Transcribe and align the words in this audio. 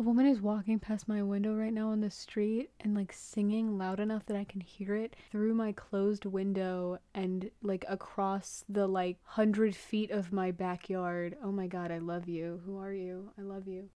A 0.00 0.02
woman 0.02 0.24
is 0.24 0.40
walking 0.40 0.78
past 0.78 1.08
my 1.08 1.22
window 1.22 1.54
right 1.54 1.74
now 1.74 1.90
on 1.90 2.00
the 2.00 2.10
street 2.10 2.70
and 2.80 2.94
like 2.94 3.12
singing 3.12 3.76
loud 3.76 4.00
enough 4.00 4.24
that 4.26 4.36
I 4.38 4.44
can 4.44 4.62
hear 4.62 4.96
it 4.96 5.14
through 5.30 5.52
my 5.52 5.72
closed 5.72 6.24
window 6.24 6.96
and 7.12 7.50
like 7.60 7.84
across 7.86 8.64
the 8.66 8.86
like 8.86 9.18
hundred 9.24 9.76
feet 9.76 10.10
of 10.10 10.32
my 10.32 10.52
backyard. 10.52 11.36
Oh 11.44 11.52
my 11.52 11.66
god, 11.66 11.90
I 11.90 11.98
love 11.98 12.30
you. 12.30 12.62
Who 12.64 12.78
are 12.78 12.94
you? 12.94 13.32
I 13.38 13.42
love 13.42 13.68
you. 13.68 13.90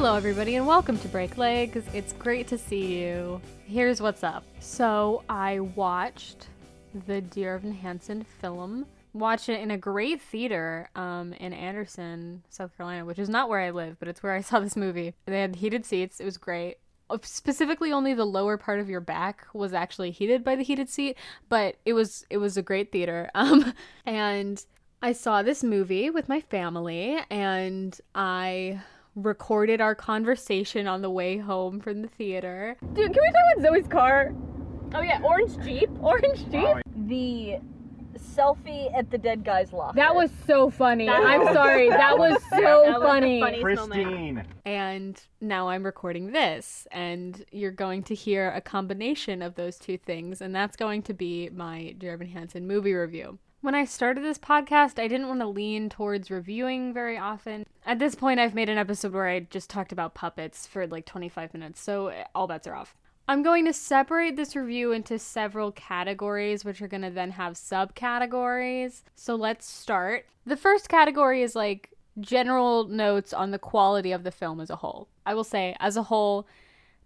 Hello, 0.00 0.16
everybody, 0.16 0.56
and 0.56 0.66
welcome 0.66 0.98
to 1.00 1.08
Break 1.08 1.36
Legs. 1.36 1.84
It's 1.92 2.14
great 2.14 2.48
to 2.48 2.56
see 2.56 3.02
you. 3.02 3.38
Here's 3.66 4.00
what's 4.00 4.24
up. 4.24 4.44
So, 4.58 5.22
I 5.28 5.60
watched 5.60 6.46
the 7.06 7.20
Dear 7.20 7.56
Evan 7.56 7.74
Hansen 7.74 8.24
film. 8.24 8.86
Watched 9.12 9.50
it 9.50 9.60
in 9.60 9.72
a 9.72 9.76
great 9.76 10.22
theater 10.22 10.88
um, 10.96 11.34
in 11.34 11.52
Anderson, 11.52 12.42
South 12.48 12.74
Carolina, 12.78 13.04
which 13.04 13.18
is 13.18 13.28
not 13.28 13.50
where 13.50 13.60
I 13.60 13.72
live, 13.72 13.98
but 13.98 14.08
it's 14.08 14.22
where 14.22 14.32
I 14.32 14.40
saw 14.40 14.58
this 14.58 14.74
movie. 14.74 15.12
They 15.26 15.42
had 15.42 15.56
heated 15.56 15.84
seats. 15.84 16.18
It 16.18 16.24
was 16.24 16.38
great. 16.38 16.78
Uh, 17.10 17.18
Specifically, 17.20 17.92
only 17.92 18.14
the 18.14 18.24
lower 18.24 18.56
part 18.56 18.80
of 18.80 18.88
your 18.88 19.02
back 19.02 19.48
was 19.52 19.74
actually 19.74 20.12
heated 20.12 20.42
by 20.42 20.56
the 20.56 20.62
heated 20.62 20.88
seat, 20.88 21.18
but 21.50 21.76
it 21.84 21.92
was 21.92 22.24
it 22.30 22.38
was 22.38 22.56
a 22.56 22.62
great 22.62 22.90
theater. 22.90 23.30
Um, 23.34 23.74
and 24.06 24.64
I 25.02 25.12
saw 25.12 25.42
this 25.42 25.62
movie 25.62 26.08
with 26.08 26.26
my 26.26 26.40
family, 26.40 27.18
and 27.28 28.00
I 28.14 28.80
recorded 29.24 29.80
our 29.80 29.94
conversation 29.94 30.86
on 30.86 31.02
the 31.02 31.10
way 31.10 31.38
home 31.38 31.80
from 31.80 32.02
the 32.02 32.08
theater. 32.08 32.76
Dude, 32.92 33.12
can 33.12 33.22
we 33.22 33.30
talk 33.32 33.42
about 33.58 33.72
Zoe's 33.72 33.86
car? 33.88 34.32
Oh 34.94 35.00
yeah, 35.02 35.20
orange 35.22 35.56
Jeep. 35.64 35.88
Orange 36.00 36.38
Jeep. 36.50 36.76
The 37.06 37.58
selfie 38.18 38.92
at 38.96 39.10
the 39.10 39.16
dead 39.18 39.44
guy's 39.44 39.72
locker. 39.72 39.94
That 39.96 40.14
was 40.14 40.30
so 40.46 40.68
funny. 40.68 41.06
That- 41.06 41.22
I'm 41.24 41.44
sorry. 41.54 41.88
That 42.00 42.18
was 42.18 42.42
so 42.50 42.60
That 42.60 43.00
was 43.00 43.00
the 43.00 43.06
funny. 43.06 43.40
funniest 43.40 43.88
moment. 43.88 44.46
And 44.64 45.20
now 45.40 45.68
I'm 45.68 45.84
recording 45.84 46.32
this, 46.32 46.86
and 46.90 47.44
you're 47.52 47.70
going 47.70 48.02
to 48.04 48.14
hear 48.14 48.50
a 48.50 48.60
combination 48.60 49.42
of 49.42 49.54
those 49.54 49.78
two 49.78 49.96
things, 49.96 50.40
and 50.40 50.54
that's 50.54 50.76
going 50.76 51.02
to 51.04 51.14
be 51.14 51.50
my 51.50 51.94
Dear 51.98 52.14
Evan 52.14 52.28
Hansen 52.28 52.66
movie 52.66 52.92
review. 52.94 53.38
When 53.62 53.74
I 53.74 53.84
started 53.84 54.24
this 54.24 54.38
podcast, 54.38 54.98
I 54.98 55.06
didn't 55.06 55.28
want 55.28 55.40
to 55.40 55.46
lean 55.46 55.90
towards 55.90 56.30
reviewing 56.30 56.94
very 56.94 57.18
often. 57.18 57.66
At 57.84 57.98
this 57.98 58.14
point, 58.14 58.40
I've 58.40 58.54
made 58.54 58.70
an 58.70 58.78
episode 58.78 59.12
where 59.12 59.28
I 59.28 59.40
just 59.40 59.68
talked 59.68 59.92
about 59.92 60.14
puppets 60.14 60.66
for 60.66 60.86
like 60.86 61.04
25 61.04 61.52
minutes, 61.52 61.78
so 61.78 62.08
eh, 62.08 62.24
all 62.34 62.46
bets 62.46 62.66
are 62.66 62.74
off. 62.74 62.96
I'm 63.28 63.42
going 63.42 63.66
to 63.66 63.74
separate 63.74 64.36
this 64.36 64.56
review 64.56 64.92
into 64.92 65.18
several 65.18 65.72
categories, 65.72 66.64
which 66.64 66.80
are 66.80 66.88
going 66.88 67.02
to 67.02 67.10
then 67.10 67.32
have 67.32 67.52
subcategories. 67.52 69.02
So 69.14 69.34
let's 69.34 69.66
start. 69.66 70.24
The 70.46 70.56
first 70.56 70.88
category 70.88 71.42
is 71.42 71.54
like 71.54 71.90
general 72.18 72.84
notes 72.88 73.34
on 73.34 73.50
the 73.50 73.58
quality 73.58 74.12
of 74.12 74.24
the 74.24 74.32
film 74.32 74.62
as 74.62 74.70
a 74.70 74.76
whole. 74.76 75.06
I 75.26 75.34
will 75.34 75.44
say, 75.44 75.76
as 75.80 75.98
a 75.98 76.04
whole, 76.04 76.46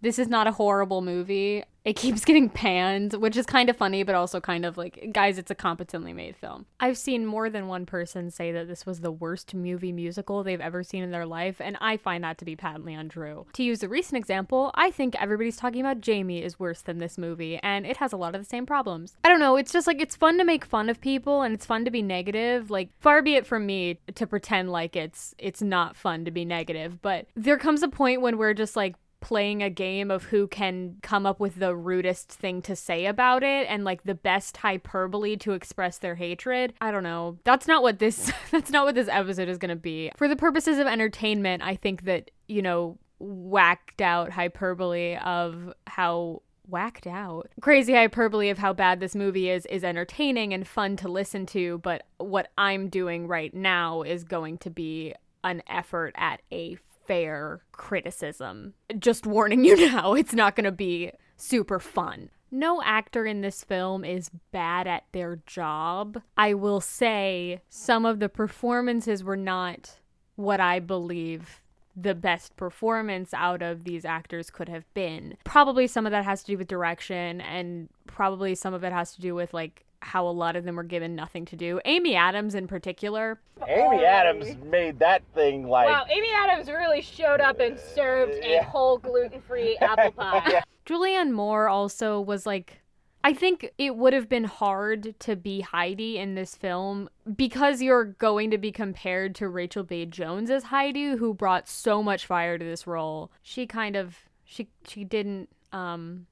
this 0.05 0.19
is 0.19 0.27
not 0.27 0.45
a 0.45 0.51
horrible 0.51 1.01
movie. 1.01 1.63
It 1.83 1.95
keeps 1.95 2.23
getting 2.25 2.47
panned, 2.47 3.13
which 3.13 3.35
is 3.35 3.47
kind 3.47 3.71
of 3.71 3.75
funny, 3.75 4.03
but 4.03 4.13
also 4.13 4.39
kind 4.39 4.63
of 4.63 4.77
like, 4.77 5.09
guys, 5.11 5.39
it's 5.39 5.49
a 5.49 5.55
competently 5.55 6.13
made 6.13 6.35
film. 6.35 6.67
I've 6.79 6.97
seen 6.97 7.25
more 7.25 7.49
than 7.49 7.67
one 7.67 7.87
person 7.87 8.29
say 8.29 8.51
that 8.51 8.67
this 8.67 8.85
was 8.85 9.01
the 9.01 9.11
worst 9.11 9.55
movie 9.55 9.91
musical 9.91 10.43
they've 10.43 10.61
ever 10.61 10.83
seen 10.83 11.01
in 11.01 11.09
their 11.09 11.25
life, 11.25 11.59
and 11.59 11.75
I 11.81 11.97
find 11.97 12.23
that 12.23 12.37
to 12.37 12.45
be 12.45 12.55
patently 12.55 12.93
untrue. 12.93 13.47
To 13.53 13.63
use 13.63 13.81
a 13.81 13.89
recent 13.89 14.17
example, 14.17 14.69
I 14.75 14.91
think 14.91 15.19
everybody's 15.19 15.57
talking 15.57 15.81
about 15.81 16.01
Jamie 16.01 16.43
is 16.43 16.59
worse 16.59 16.81
than 16.81 16.99
this 16.99 17.17
movie, 17.17 17.59
and 17.63 17.87
it 17.87 17.97
has 17.97 18.13
a 18.13 18.17
lot 18.17 18.35
of 18.35 18.41
the 18.41 18.47
same 18.47 18.67
problems. 18.67 19.17
I 19.23 19.29
don't 19.29 19.39
know, 19.39 19.55
it's 19.55 19.71
just 19.71 19.87
like 19.87 19.99
it's 19.99 20.15
fun 20.15 20.37
to 20.37 20.43
make 20.43 20.65
fun 20.65 20.87
of 20.87 21.01
people 21.01 21.41
and 21.41 21.55
it's 21.55 21.65
fun 21.65 21.83
to 21.83 21.91
be 21.91 22.03
negative. 22.03 22.69
Like, 22.69 22.89
far 22.99 23.23
be 23.23 23.35
it 23.35 23.47
from 23.47 23.65
me 23.65 23.97
to 24.13 24.27
pretend 24.27 24.71
like 24.71 24.95
it's 24.95 25.33
it's 25.39 25.63
not 25.63 25.95
fun 25.95 26.25
to 26.25 26.31
be 26.31 26.45
negative, 26.45 27.01
but 27.01 27.25
there 27.35 27.57
comes 27.57 27.81
a 27.81 27.87
point 27.87 28.21
when 28.21 28.37
we're 28.37 28.53
just 28.53 28.75
like 28.75 28.95
playing 29.25 29.63
a 29.63 29.71
game 29.71 30.11
of 30.11 30.25
who 30.25 30.45
can 30.47 30.97
come 31.01 31.25
up 31.25 31.39
with 31.39 31.55
the 31.55 31.75
rudest 31.75 32.29
thing 32.29 32.61
to 32.61 32.75
say 32.75 33.07
about 33.07 33.41
it 33.41 33.65
and 33.67 33.83
like 33.83 34.03
the 34.03 34.13
best 34.13 34.57
hyperbole 34.57 35.35
to 35.35 35.53
express 35.53 35.97
their 35.97 36.13
hatred. 36.13 36.71
I 36.79 36.91
don't 36.91 37.01
know. 37.01 37.39
That's 37.43 37.65
not 37.65 37.81
what 37.81 37.97
this 37.97 38.31
that's 38.51 38.69
not 38.69 38.85
what 38.85 38.93
this 38.93 39.07
episode 39.07 39.49
is 39.49 39.57
going 39.57 39.69
to 39.69 39.75
be. 39.75 40.11
For 40.15 40.27
the 40.27 40.35
purposes 40.35 40.77
of 40.77 40.85
entertainment, 40.85 41.63
I 41.63 41.75
think 41.75 42.03
that, 42.03 42.29
you 42.47 42.61
know, 42.61 42.99
whacked 43.17 43.99
out 43.99 44.29
hyperbole 44.29 45.17
of 45.17 45.73
how 45.87 46.43
whacked 46.67 47.07
out 47.07 47.49
crazy 47.61 47.93
hyperbole 47.93 48.49
of 48.49 48.59
how 48.59 48.73
bad 48.73 48.99
this 48.99 49.15
movie 49.15 49.49
is 49.49 49.65
is 49.67 49.83
entertaining 49.83 50.51
and 50.53 50.67
fun 50.67 50.97
to 50.97 51.07
listen 51.07 51.45
to 51.45 51.77
but 51.83 52.07
what 52.17 52.51
i'm 52.57 52.89
doing 52.89 53.27
right 53.27 53.53
now 53.53 54.01
is 54.01 54.23
going 54.23 54.57
to 54.57 54.71
be 54.71 55.13
an 55.43 55.61
effort 55.67 56.11
at 56.17 56.41
a 56.51 56.75
fair 57.05 57.61
criticism. 57.71 58.73
Just 58.97 59.25
warning 59.25 59.63
you 59.63 59.75
now, 59.91 60.13
it's 60.13 60.33
not 60.33 60.55
going 60.55 60.65
to 60.65 60.71
be 60.71 61.11
super 61.37 61.79
fun. 61.79 62.29
No 62.51 62.81
actor 62.83 63.25
in 63.25 63.41
this 63.41 63.63
film 63.63 64.05
is 64.05 64.29
bad 64.51 64.87
at 64.87 65.03
their 65.11 65.41
job. 65.45 66.21
I 66.37 66.53
will 66.53 66.79
say 66.79 67.61
some 67.69 68.05
of 68.05 68.19
the 68.19 68.29
performances 68.29 69.23
were 69.23 69.35
not 69.35 69.97
what 70.35 70.59
I 70.59 70.79
believe 70.79 71.61
the 71.95 72.15
best 72.15 72.55
performance 72.57 73.33
out 73.33 73.61
of 73.61 73.85
these 73.85 74.03
actors 74.03 74.49
could 74.49 74.69
have 74.69 74.91
been. 74.93 75.37
Probably 75.43 75.87
some 75.87 76.05
of 76.05 76.11
that 76.11 76.25
has 76.25 76.41
to 76.43 76.51
do 76.51 76.57
with 76.57 76.67
direction, 76.67 77.41
and 77.41 77.89
probably 78.05 78.53
some 78.53 78.73
of 78.73 78.83
it 78.83 78.91
has 78.91 79.15
to 79.15 79.21
do 79.21 79.33
with 79.33 79.53
like 79.53 79.85
how 80.05 80.27
a 80.27 80.29
lot 80.29 80.55
of 80.55 80.63
them 80.63 80.75
were 80.75 80.83
given 80.83 81.15
nothing 81.15 81.45
to 81.45 81.55
do. 81.55 81.81
Amy 81.83 82.15
Adams, 82.15 82.53
in 82.53 82.67
particular, 82.67 83.39
Amy 83.67 84.05
Adams 84.05 84.55
made 84.63 84.99
that 84.99 85.23
thing 85.33 85.67
like. 85.67 85.87
Wow, 85.87 86.05
Amy 86.09 86.29
Adams 86.33 86.69
really 86.69 87.01
showed 87.01 87.41
up 87.41 87.59
and 87.59 87.79
served 87.79 88.35
a 88.43 88.63
whole 88.63 88.99
gluten-free 88.99 89.77
apple 89.81 90.11
pie. 90.11 90.63
Julianne 90.85 91.31
Moore 91.31 91.67
also 91.67 92.21
was 92.21 92.45
like 92.45 92.81
I 93.23 93.33
think 93.33 93.71
it 93.79 93.95
would 93.95 94.13
have 94.13 94.29
been 94.29 94.43
hard 94.43 95.19
to 95.21 95.35
be 95.35 95.61
Heidi 95.61 96.19
in 96.19 96.35
this 96.35 96.55
film 96.55 97.09
because 97.35 97.81
you're 97.81 98.03
going 98.05 98.51
to 98.51 98.59
be 98.59 98.71
compared 98.71 99.33
to 99.35 99.49
Rachel 99.49 99.81
Bay 99.81 100.05
Jones 100.05 100.51
as 100.51 100.65
Heidi 100.65 101.13
who 101.13 101.33
brought 101.33 101.67
so 101.67 102.03
much 102.03 102.27
fire 102.27 102.59
to 102.59 102.63
this 102.63 102.85
role. 102.85 103.31
She 103.41 103.65
kind 103.65 103.95
of 103.95 104.19
she 104.43 104.67
she 104.87 105.03
didn't 105.03 105.49
um 105.73 106.27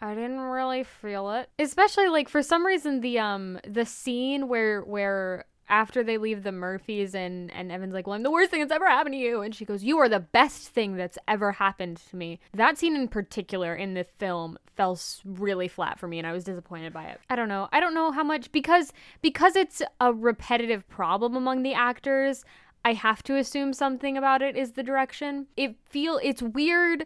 I 0.00 0.14
didn't 0.14 0.40
really 0.40 0.84
feel 0.84 1.30
it. 1.32 1.50
Especially 1.58 2.08
like 2.08 2.28
for 2.28 2.42
some 2.42 2.64
reason 2.64 3.00
the 3.00 3.18
um 3.18 3.58
the 3.66 3.84
scene 3.84 4.48
where 4.48 4.82
where 4.82 5.44
after 5.68 6.02
they 6.02 6.16
leave 6.16 6.42
the 6.42 6.52
Murphys 6.52 7.14
and 7.14 7.50
and 7.50 7.70
Evan's 7.70 7.92
like, 7.92 8.06
"Well, 8.06 8.14
I'm 8.14 8.22
the 8.22 8.30
worst 8.30 8.50
thing 8.50 8.60
that's 8.60 8.72
ever 8.72 8.88
happened 8.88 9.14
to 9.14 9.18
you," 9.18 9.42
and 9.42 9.54
she 9.54 9.64
goes, 9.64 9.84
"You 9.84 9.98
are 9.98 10.08
the 10.08 10.20
best 10.20 10.68
thing 10.68 10.96
that's 10.96 11.18
ever 11.26 11.52
happened 11.52 11.98
to 12.10 12.16
me." 12.16 12.40
That 12.52 12.78
scene 12.78 12.96
in 12.96 13.08
particular 13.08 13.74
in 13.74 13.94
the 13.94 14.04
film 14.04 14.58
fell 14.76 14.98
really 15.24 15.68
flat 15.68 15.98
for 15.98 16.08
me, 16.08 16.18
and 16.18 16.26
I 16.26 16.32
was 16.32 16.44
disappointed 16.44 16.92
by 16.92 17.04
it. 17.04 17.20
I 17.28 17.36
don't 17.36 17.48
know. 17.48 17.68
I 17.72 17.80
don't 17.80 17.94
know 17.94 18.12
how 18.12 18.24
much 18.24 18.52
because 18.52 18.92
because 19.20 19.56
it's 19.56 19.82
a 20.00 20.12
repetitive 20.12 20.88
problem 20.88 21.36
among 21.36 21.62
the 21.62 21.74
actors. 21.74 22.44
I 22.84 22.92
have 22.92 23.22
to 23.24 23.36
assume 23.36 23.72
something 23.72 24.16
about 24.16 24.40
it 24.40 24.56
is 24.56 24.72
the 24.72 24.82
direction. 24.82 25.48
It 25.56 25.76
feel 25.84 26.20
it's 26.22 26.40
weird 26.40 27.04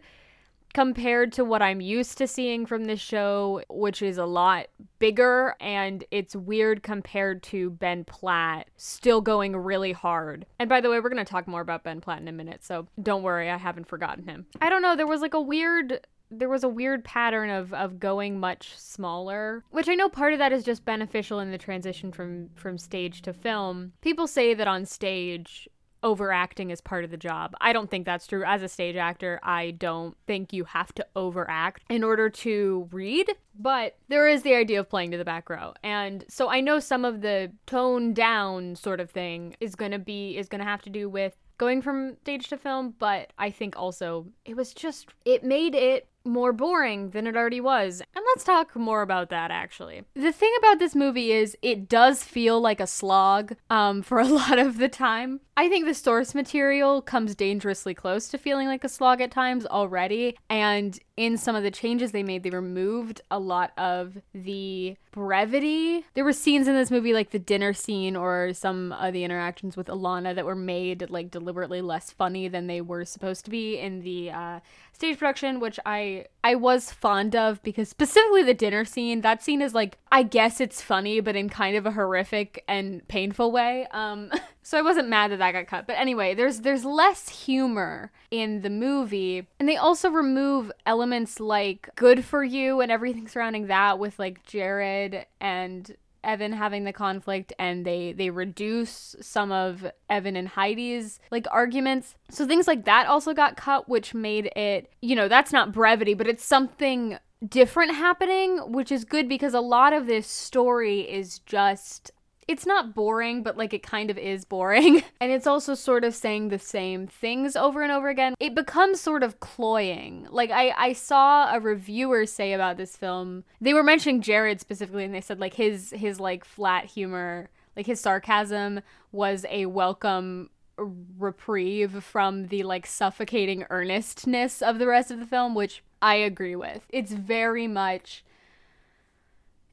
compared 0.73 1.31
to 1.33 1.45
what 1.45 1.61
I'm 1.61 1.81
used 1.81 2.17
to 2.17 2.27
seeing 2.27 2.65
from 2.65 2.85
this 2.85 2.99
show, 2.99 3.61
which 3.69 4.01
is 4.01 4.17
a 4.17 4.25
lot 4.25 4.67
bigger, 4.99 5.55
and 5.59 6.03
it's 6.11 6.35
weird 6.35 6.83
compared 6.83 7.43
to 7.43 7.69
Ben 7.69 8.03
Platt 8.03 8.69
still 8.77 9.21
going 9.21 9.55
really 9.55 9.91
hard. 9.91 10.45
And 10.59 10.69
by 10.69 10.81
the 10.81 10.89
way, 10.89 10.99
we're 10.99 11.09
going 11.09 11.23
to 11.23 11.31
talk 11.31 11.47
more 11.47 11.61
about 11.61 11.83
Ben 11.83 12.01
Platt 12.01 12.21
in 12.21 12.27
a 12.27 12.31
minute, 12.31 12.63
so 12.63 12.87
don't 13.01 13.23
worry, 13.23 13.49
I 13.49 13.57
haven't 13.57 13.87
forgotten 13.87 14.27
him. 14.27 14.45
I 14.61 14.69
don't 14.69 14.81
know, 14.81 14.95
there 14.95 15.07
was 15.07 15.21
like 15.21 15.33
a 15.33 15.41
weird 15.41 15.99
there 16.39 16.49
was 16.49 16.63
a 16.63 16.69
weird 16.69 17.03
pattern 17.03 17.49
of 17.49 17.73
of 17.73 17.99
going 17.99 18.39
much 18.39 18.77
smaller, 18.77 19.63
which 19.69 19.87
I 19.87 19.95
know 19.95 20.09
part 20.09 20.33
of 20.33 20.39
that 20.39 20.51
is 20.51 20.63
just 20.63 20.85
beneficial 20.85 21.39
in 21.39 21.51
the 21.51 21.57
transition 21.57 22.11
from 22.11 22.49
from 22.55 22.77
stage 22.77 23.21
to 23.23 23.33
film. 23.33 23.93
People 24.01 24.27
say 24.27 24.53
that 24.53 24.67
on 24.67 24.85
stage 24.85 25.69
overacting 26.03 26.69
is 26.69 26.81
part 26.81 27.03
of 27.03 27.11
the 27.11 27.17
job. 27.17 27.55
I 27.61 27.73
don't 27.73 27.89
think 27.89 28.05
that's 28.05 28.27
true. 28.27 28.43
As 28.45 28.61
a 28.61 28.67
stage 28.67 28.95
actor, 28.95 29.39
I 29.41 29.71
don't 29.71 30.15
think 30.27 30.53
you 30.53 30.65
have 30.65 30.93
to 30.95 31.05
overact 31.15 31.83
in 31.89 32.03
order 32.03 32.29
to 32.29 32.87
read, 32.91 33.31
but 33.57 33.95
there 34.09 34.27
is 34.27 34.43
the 34.43 34.55
idea 34.55 34.79
of 34.79 34.89
playing 34.89 35.11
to 35.11 35.17
the 35.17 35.25
back 35.25 35.49
row. 35.49 35.73
And 35.83 36.25
so 36.27 36.49
I 36.49 36.61
know 36.61 36.79
some 36.79 37.05
of 37.05 37.21
the 37.21 37.51
tone 37.65 38.13
down 38.13 38.75
sort 38.75 38.99
of 38.99 39.09
thing 39.09 39.55
is 39.59 39.75
going 39.75 39.91
to 39.91 39.99
be 39.99 40.37
is 40.37 40.49
going 40.49 40.59
to 40.59 40.67
have 40.67 40.81
to 40.83 40.89
do 40.89 41.09
with 41.09 41.35
going 41.57 41.81
from 41.81 42.17
stage 42.21 42.47
to 42.49 42.57
film, 42.57 42.93
but 42.99 43.31
I 43.37 43.49
think 43.49 43.77
also 43.77 44.27
it 44.45 44.55
was 44.55 44.73
just 44.73 45.13
it 45.25 45.43
made 45.43 45.75
it 45.75 46.07
more 46.25 46.53
boring 46.53 47.09
than 47.09 47.27
it 47.27 47.35
already 47.35 47.61
was. 47.61 48.01
And 48.15 48.25
let's 48.33 48.43
talk 48.43 48.75
more 48.75 49.01
about 49.01 49.29
that 49.29 49.51
actually. 49.51 50.03
The 50.13 50.31
thing 50.31 50.53
about 50.59 50.79
this 50.79 50.95
movie 50.95 51.31
is 51.31 51.57
it 51.61 51.89
does 51.89 52.23
feel 52.23 52.59
like 52.61 52.79
a 52.79 52.87
slog 52.87 53.55
um, 53.69 54.01
for 54.01 54.19
a 54.19 54.27
lot 54.27 54.59
of 54.59 54.77
the 54.77 54.89
time. 54.89 55.41
I 55.55 55.69
think 55.69 55.85
the 55.85 55.93
source 55.93 56.33
material 56.33 57.01
comes 57.01 57.35
dangerously 57.35 57.93
close 57.93 58.27
to 58.29 58.39
feeling 58.39 58.67
like 58.67 58.83
a 58.83 58.89
slog 58.89 59.21
at 59.21 59.29
times 59.29 59.67
already. 59.67 60.35
And 60.49 60.99
in 61.15 61.37
some 61.37 61.55
of 61.55 61.61
the 61.61 61.69
changes 61.69 62.11
they 62.11 62.23
made, 62.23 62.41
they 62.41 62.49
removed 62.49 63.21
a 63.29 63.37
lot 63.37 63.71
of 63.77 64.17
the 64.33 64.97
brevity. 65.11 66.05
There 66.15 66.23
were 66.23 66.33
scenes 66.33 66.67
in 66.67 66.73
this 66.73 66.89
movie, 66.89 67.13
like 67.13 67.29
the 67.29 67.37
dinner 67.37 67.71
scene 67.71 68.15
or 68.15 68.51
some 68.53 68.93
of 68.93 69.13
the 69.13 69.23
interactions 69.23 69.77
with 69.77 69.87
Alana, 69.87 70.33
that 70.33 70.45
were 70.45 70.55
made 70.55 71.07
like 71.11 71.29
deliberately 71.29 71.81
less 71.81 72.09
funny 72.09 72.47
than 72.47 72.65
they 72.65 72.81
were 72.81 73.05
supposed 73.05 73.45
to 73.45 73.51
be 73.51 73.77
in 73.77 74.01
the 74.01 74.31
uh, 74.31 74.59
stage 74.93 75.17
production, 75.17 75.59
which 75.59 75.79
I 75.85 76.25
I 76.43 76.55
was 76.55 76.91
fond 76.91 77.35
of 77.35 77.61
because 77.63 77.89
specifically 77.89 78.43
the 78.43 78.53
dinner 78.53 78.85
scene. 78.85 79.21
That 79.21 79.43
scene 79.43 79.61
is 79.61 79.73
like 79.73 79.97
I 80.11 80.23
guess 80.23 80.61
it's 80.61 80.81
funny, 80.81 81.19
but 81.19 81.35
in 81.35 81.49
kind 81.49 81.75
of 81.75 81.85
a 81.85 81.91
horrific 81.91 82.63
and 82.67 83.05
painful 83.07 83.51
way. 83.51 83.87
Um, 83.91 84.31
so 84.63 84.77
I 84.77 84.81
wasn't 84.81 85.09
mad 85.09 85.31
that 85.31 85.37
that 85.37 85.51
got 85.51 85.67
cut. 85.67 85.87
But 85.87 85.97
anyway, 85.99 86.35
there's 86.35 86.61
there's 86.61 86.85
less 86.85 87.27
humor 87.27 88.11
in 88.31 88.61
the 88.61 88.69
movie, 88.69 89.47
and 89.59 89.67
they 89.67 89.77
also 89.77 90.09
remove 90.09 90.71
elements 90.85 91.39
like 91.39 91.89
"good 91.95 92.23
for 92.23 92.43
you" 92.43 92.79
and 92.79 92.91
everything 92.91 93.27
surrounding 93.27 93.67
that 93.67 93.99
with 93.99 94.19
like 94.19 94.43
Jared 94.45 95.25
and 95.41 95.95
Evan 96.23 96.53
having 96.53 96.83
the 96.83 96.93
conflict 96.93 97.53
and 97.59 97.85
they 97.85 98.13
they 98.13 98.29
reduce 98.29 99.15
some 99.21 99.51
of 99.51 99.85
Evan 100.09 100.35
and 100.35 100.47
Heidi's 100.47 101.19
like 101.31 101.45
arguments. 101.51 102.15
So 102.29 102.47
things 102.47 102.67
like 102.67 102.85
that 102.85 103.07
also 103.07 103.33
got 103.33 103.57
cut 103.57 103.89
which 103.89 104.13
made 104.13 104.51
it, 104.55 104.91
you 105.01 105.15
know, 105.15 105.27
that's 105.27 105.51
not 105.51 105.71
brevity, 105.71 106.13
but 106.13 106.27
it's 106.27 106.43
something 106.45 107.17
different 107.47 107.93
happening, 107.93 108.71
which 108.71 108.91
is 108.91 109.03
good 109.03 109.27
because 109.27 109.53
a 109.53 109.59
lot 109.59 109.93
of 109.93 110.07
this 110.07 110.27
story 110.27 111.01
is 111.01 111.39
just 111.39 112.11
it's 112.47 112.65
not 112.65 112.93
boring, 112.93 113.43
but 113.43 113.57
like 113.57 113.73
it 113.73 113.83
kind 113.83 114.09
of 114.09 114.17
is 114.17 114.45
boring. 114.45 115.03
and 115.21 115.31
it's 115.31 115.47
also 115.47 115.75
sort 115.75 116.03
of 116.03 116.15
saying 116.15 116.49
the 116.49 116.59
same 116.59 117.07
things 117.07 117.55
over 117.55 117.81
and 117.81 117.91
over 117.91 118.09
again. 118.09 118.35
It 118.39 118.55
becomes 118.55 119.01
sort 119.01 119.23
of 119.23 119.39
cloying. 119.39 120.27
Like 120.29 120.51
I, 120.51 120.73
I 120.77 120.93
saw 120.93 121.53
a 121.53 121.59
reviewer 121.59 122.25
say 122.25 122.53
about 122.53 122.77
this 122.77 122.95
film, 122.95 123.43
they 123.61 123.73
were 123.73 123.83
mentioning 123.83 124.21
Jared 124.21 124.59
specifically, 124.59 125.03
and 125.03 125.13
they 125.13 125.21
said 125.21 125.39
like 125.39 125.55
his 125.55 125.91
his 125.91 126.19
like 126.19 126.45
flat 126.45 126.85
humor, 126.85 127.49
like 127.75 127.85
his 127.85 127.99
sarcasm 127.99 128.81
was 129.11 129.45
a 129.49 129.65
welcome 129.67 130.49
reprieve 130.77 132.03
from 132.03 132.47
the 132.47 132.63
like 132.63 132.85
suffocating 132.85 133.65
earnestness 133.69 134.61
of 134.61 134.79
the 134.79 134.87
rest 134.87 135.11
of 135.11 135.19
the 135.19 135.25
film, 135.25 135.55
which 135.55 135.83
I 136.01 136.15
agree 136.15 136.55
with. 136.55 136.85
It's 136.89 137.13
very 137.13 137.67
much 137.67 138.23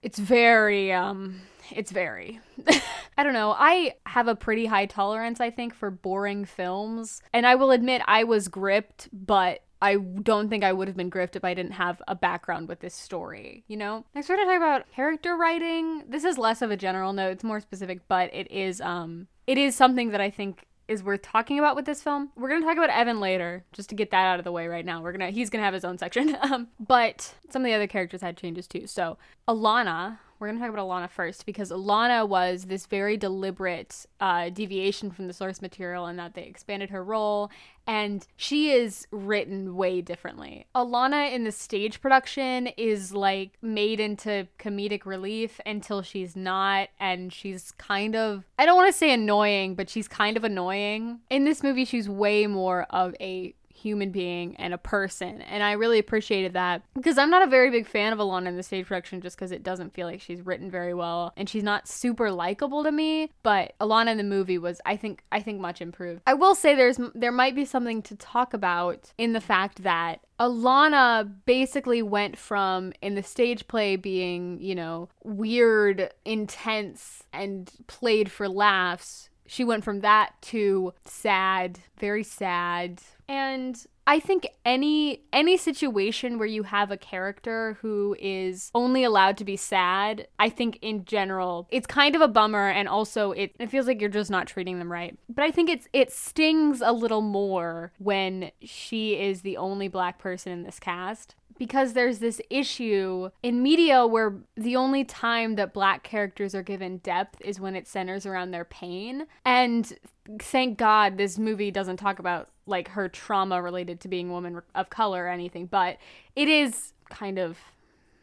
it's 0.03 0.19
very 0.19 0.93
um 0.93 1.41
it's 1.73 1.91
very. 1.91 2.41
I 3.17 3.23
don't 3.23 3.33
know. 3.33 3.55
I 3.57 3.95
have 4.07 4.29
a 4.29 4.35
pretty 4.35 4.67
high 4.67 4.87
tolerance, 4.87 5.41
I 5.41 5.51
think, 5.51 5.75
for 5.75 5.91
boring 5.91 6.45
films. 6.45 7.23
And 7.33 7.47
I 7.47 7.55
will 7.55 7.71
admit 7.71 8.03
I 8.07 8.25
was 8.25 8.49
gripped, 8.49 9.09
but 9.13 9.63
I 9.83 9.97
don't 9.97 10.49
think 10.49 10.63
I 10.63 10.73
would 10.73 10.89
have 10.89 10.97
been 10.97 11.09
gripped 11.09 11.37
if 11.37 11.45
I 11.45 11.55
didn't 11.55 11.73
have 11.73 12.03
a 12.07 12.15
background 12.15 12.69
with 12.69 12.81
this 12.81 12.95
story, 12.95 13.65
you 13.67 13.77
know? 13.77 14.05
Next 14.15 14.29
we're 14.29 14.37
gonna 14.37 14.51
talk 14.51 14.57
about 14.57 14.91
character 14.93 15.37
writing. 15.37 16.05
This 16.09 16.25
is 16.25 16.37
less 16.37 16.61
of 16.61 16.71
a 16.71 16.77
general 16.77 17.13
note, 17.13 17.33
it's 17.33 17.45
more 17.45 17.61
specific, 17.61 18.01
but 18.07 18.33
it 18.35 18.51
is 18.51 18.81
um 18.81 19.27
it 19.47 19.57
is 19.57 19.75
something 19.75 20.11
that 20.11 20.21
I 20.21 20.31
think 20.31 20.67
is 20.91 21.03
worth 21.05 21.23
talking 21.23 21.59
about 21.59 21.77
with 21.77 21.85
this 21.87 22.03
film. 22.03 22.31
We're 22.37 22.49
gonna 22.49 22.67
talk 22.67 22.77
about 22.77 22.91
Evan 22.91 23.21
later, 23.21 23.65
just 23.73 23.89
to 23.91 23.95
get 23.95 24.11
that 24.11 24.27
out 24.27 24.39
of 24.41 24.45
the 24.45 24.53
way 24.53 24.67
right 24.67 24.85
now. 24.85 25.01
We're 25.01 25.13
gonna 25.13 25.31
he's 25.31 25.49
gonna 25.49 25.65
have 25.65 25.75
his 25.75 25.85
own 25.85 25.97
section. 25.99 26.37
Um, 26.51 26.69
but 26.81 27.35
some 27.51 27.63
of 27.63 27.67
the 27.67 27.75
other 27.75 27.87
characters 27.87 28.23
had 28.23 28.37
changes 28.37 28.67
too. 28.67 28.87
So 28.87 29.19
Alana, 29.47 30.19
we're 30.41 30.49
going 30.49 30.59
to 30.59 30.65
talk 30.65 30.73
about 30.73 30.89
Alana 30.89 31.11
first 31.11 31.45
because 31.45 31.71
Alana 31.71 32.27
was 32.27 32.65
this 32.65 32.87
very 32.87 33.19
deliberate 33.19 34.07
uh, 34.21 34.49
deviation 34.49 35.11
from 35.11 35.27
the 35.27 35.35
source 35.35 35.61
material 35.61 36.07
in 36.07 36.17
that 36.17 36.33
they 36.33 36.45
expanded 36.45 36.89
her 36.91 37.05
role 37.05 37.51
and 37.87 38.27
she 38.37 38.71
is 38.71 39.07
written 39.11 39.77
way 39.77 40.01
differently. 40.01 40.67
Alana 40.75 41.33
in 41.33 41.45
the 41.45 41.53
stage 41.53 42.01
production 42.01 42.69
is 42.77 43.13
like 43.13 43.59
made 43.61 44.01
into 44.01 44.49
comedic 44.59 45.05
relief 45.05 45.61
until 45.67 46.01
she's 46.01 46.37
not, 46.37 46.89
and 46.99 47.33
she's 47.33 47.73
kind 47.73 48.15
of, 48.15 48.45
I 48.59 48.65
don't 48.65 48.77
want 48.77 48.93
to 48.93 48.97
say 48.97 49.13
annoying, 49.13 49.75
but 49.75 49.91
she's 49.91 50.09
kind 50.09 50.37
of 50.37 50.45
annoying. 50.45 51.21
In 51.31 51.45
this 51.45 51.63
movie, 51.63 51.85
she's 51.85 52.09
way 52.09 52.47
more 52.47 52.87
of 52.91 53.15
a 53.21 53.55
human 53.81 54.11
being 54.11 54.57
and 54.57 54.75
a 54.75 54.79
person. 54.79 55.43
And 55.43 55.63
I 55.63 55.73
really 55.73 55.99
appreciated 55.99 56.53
that 56.55 56.83
because 56.95 57.19
I'm 57.19 57.31
not 57.31 57.43
a 57.43 57.51
very 57.51 57.71
big 57.71 57.87
fan 57.87 58.13
of 58.13 58.19
Alana 58.19 58.49
in 58.49 58.57
the 58.57 58.63
stage 58.63 58.87
production 58.87 59.21
just 59.21 59.37
because 59.37 59.53
it 59.53 59.63
doesn't 59.63 59.95
feel 59.95 60.07
like 60.07 60.21
she's 60.21 60.45
written 60.45 60.71
very 60.71 60.95
well 60.95 61.33
and 61.37 61.49
she's 61.49 61.63
not 61.63 61.89
super 61.89 62.31
likable 62.31 62.85
to 62.85 62.93
me. 62.93 63.31
But 63.43 63.75
Alana 63.81 64.13
in 64.13 64.17
the 64.17 64.25
movie 64.25 64.59
was, 64.59 64.81
I 64.85 64.97
think, 64.97 65.25
I 65.33 65.41
think 65.41 65.61
much 65.61 65.81
improved. 65.81 66.23
I 66.27 66.35
will 66.35 66.55
say 66.55 66.75
there's 66.75 66.99
there 67.15 67.33
might 67.33 67.55
be 67.55 67.65
something 67.65 68.03
to 68.03 68.17
talk 68.17 68.55
about 68.55 69.13
in 69.19 69.33
the 69.33 69.41
fact 69.41 69.83
that 69.83 70.21
Alana 70.41 71.31
basically 71.45 72.03
went 72.03 72.39
from 72.39 72.95
in 73.03 73.15
the 73.15 73.23
stage 73.23 73.69
play 73.69 73.97
being, 73.97 74.59
you 74.61 74.75
know, 74.75 75.11
weird, 75.23 76.11
intense, 76.25 77.25
and 77.33 77.71
played 77.87 78.31
for 78.31 78.49
laughs. 78.49 79.29
She 79.47 79.65
went 79.65 79.85
from 79.85 80.01
that 80.01 80.33
to 80.43 80.95
sad, 81.05 81.81
very 81.99 82.25
sad, 82.25 83.03
and 83.31 83.87
I 84.09 84.19
think 84.19 84.49
any 84.65 85.23
any 85.33 85.57
situation 85.57 86.37
where 86.37 86.49
you 86.49 86.65
have 86.65 86.91
a 86.91 86.97
character 86.97 87.79
who 87.81 88.17
is 88.19 88.73
only 88.75 89.05
allowed 89.05 89.37
to 89.37 89.45
be 89.45 89.57
sad, 89.57 90.27
I 90.41 90.49
think 90.49 90.81
in 90.83 91.05
general, 91.05 91.69
it's 91.71 91.87
kind 91.87 92.17
of 92.17 92.23
a 92.23 92.27
bummer 92.27 92.69
and 92.69 92.89
also 92.89 93.31
it, 93.31 93.55
it 93.61 93.71
feels 93.71 93.87
like 93.87 94.01
you're 94.01 94.11
just 94.11 94.33
not 94.33 94.49
treating 94.49 94.81
them 94.81 94.91
right. 94.91 95.17
But 95.29 95.45
I 95.45 95.53
think 95.53 95.71
it's 95.71 95.87
it 95.93 96.11
stings 96.11 96.83
a 96.85 96.91
little 96.91 97.23
more 97.23 97.93
when 97.99 98.51
she 98.65 99.13
is 99.13 99.43
the 99.43 99.57
only 99.57 99.87
black 99.87 100.19
person 100.19 100.51
in 100.51 100.65
this 100.65 100.81
cast 100.81 101.37
because 101.61 101.93
there's 101.93 102.21
this 102.21 102.41
issue 102.49 103.29
in 103.43 103.63
media 103.63 104.07
where 104.07 104.35
the 104.57 104.75
only 104.75 105.05
time 105.05 105.57
that 105.57 105.75
black 105.75 106.03
characters 106.03 106.55
are 106.55 106.63
given 106.63 106.97
depth 106.99 107.39
is 107.43 107.61
when 107.61 107.77
it 107.77 107.87
centers 107.87 108.25
around 108.25 108.51
their 108.51 108.65
pain. 108.65 109.27
And 109.45 109.93
thank 110.39 110.79
God 110.79 111.19
this 111.19 111.39
movie 111.39 111.71
doesn't 111.71 111.99
talk 111.99 112.19
about 112.19 112.49
like 112.71 112.89
her 112.89 113.09
trauma 113.09 113.61
related 113.61 114.01
to 114.01 114.09
being 114.09 114.31
a 114.31 114.33
woman 114.33 114.63
of 114.75 114.91
color 114.91 115.25
or 115.25 115.29
anything, 115.29 115.67
but 115.67 115.99
it 116.35 116.49
is 116.49 116.93
kind 117.11 117.39
of 117.39 117.59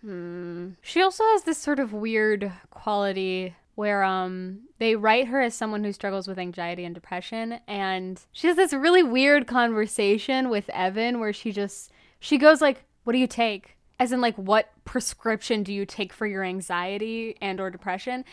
hmm. 0.02 0.70
She 0.82 1.02
also 1.02 1.24
has 1.26 1.44
this 1.44 1.58
sort 1.58 1.80
of 1.80 1.94
weird 1.94 2.52
quality 2.72 3.56
where 3.76 4.04
um 4.04 4.62
they 4.80 4.96
write 4.96 5.28
her 5.28 5.40
as 5.40 5.54
someone 5.54 5.84
who 5.84 5.94
struggles 5.94 6.28
with 6.28 6.40
anxiety 6.40 6.84
and 6.84 6.96
depression 6.96 7.60
and 7.68 8.22
she 8.32 8.48
has 8.48 8.56
this 8.56 8.74
really 8.74 9.04
weird 9.04 9.46
conversation 9.46 10.50
with 10.50 10.68
Evan 10.70 11.20
where 11.20 11.32
she 11.32 11.52
just 11.52 11.92
she 12.20 12.40
goes 12.40 12.60
like 12.60 12.84
what 13.04 13.14
do 13.14 13.20
you 13.20 13.28
take? 13.28 13.78
As 14.00 14.12
in 14.12 14.20
like 14.20 14.36
what 14.36 14.72
prescription 14.84 15.64
do 15.64 15.72
you 15.72 15.86
take 15.86 16.12
for 16.12 16.26
your 16.26 16.44
anxiety 16.44 17.38
and 17.40 17.60
or 17.60 17.70
depression? 17.70 18.26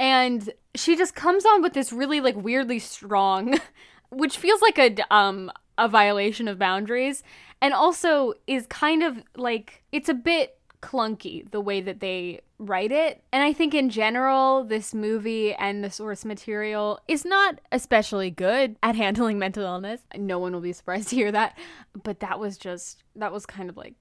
And 0.00 0.50
she 0.74 0.96
just 0.96 1.14
comes 1.14 1.44
on 1.44 1.60
with 1.60 1.72
this 1.72 1.92
really 1.92 2.20
like 2.20 2.36
weirdly 2.36 2.78
strong 2.78 3.60
which 4.10 4.36
feels 4.36 4.62
like 4.62 4.78
a 4.78 5.14
um 5.14 5.50
a 5.76 5.88
violation 5.88 6.48
of 6.48 6.58
boundaries 6.58 7.22
and 7.62 7.72
also 7.72 8.34
is 8.46 8.66
kind 8.66 9.02
of 9.02 9.22
like 9.36 9.82
it's 9.92 10.08
a 10.08 10.14
bit 10.14 10.58
clunky 10.82 11.48
the 11.50 11.60
way 11.60 11.80
that 11.80 12.00
they 12.00 12.40
write 12.58 12.92
it. 12.92 13.22
And 13.32 13.42
I 13.42 13.52
think 13.52 13.74
in 13.74 13.90
general, 13.90 14.64
this 14.64 14.92
movie 14.92 15.54
and 15.54 15.82
the 15.82 15.90
source 15.90 16.24
material 16.24 17.00
is 17.08 17.24
not 17.24 17.60
especially 17.72 18.30
good 18.30 18.76
at 18.82 18.96
handling 18.96 19.38
mental 19.38 19.64
illness. 19.64 20.00
No 20.16 20.38
one 20.38 20.52
will 20.52 20.60
be 20.60 20.72
surprised 20.72 21.08
to 21.10 21.16
hear 21.16 21.32
that. 21.32 21.56
But 22.02 22.20
that 22.20 22.38
was 22.38 22.58
just, 22.58 23.02
that 23.16 23.32
was 23.32 23.46
kind 23.46 23.70
of 23.70 23.76
like 23.76 23.94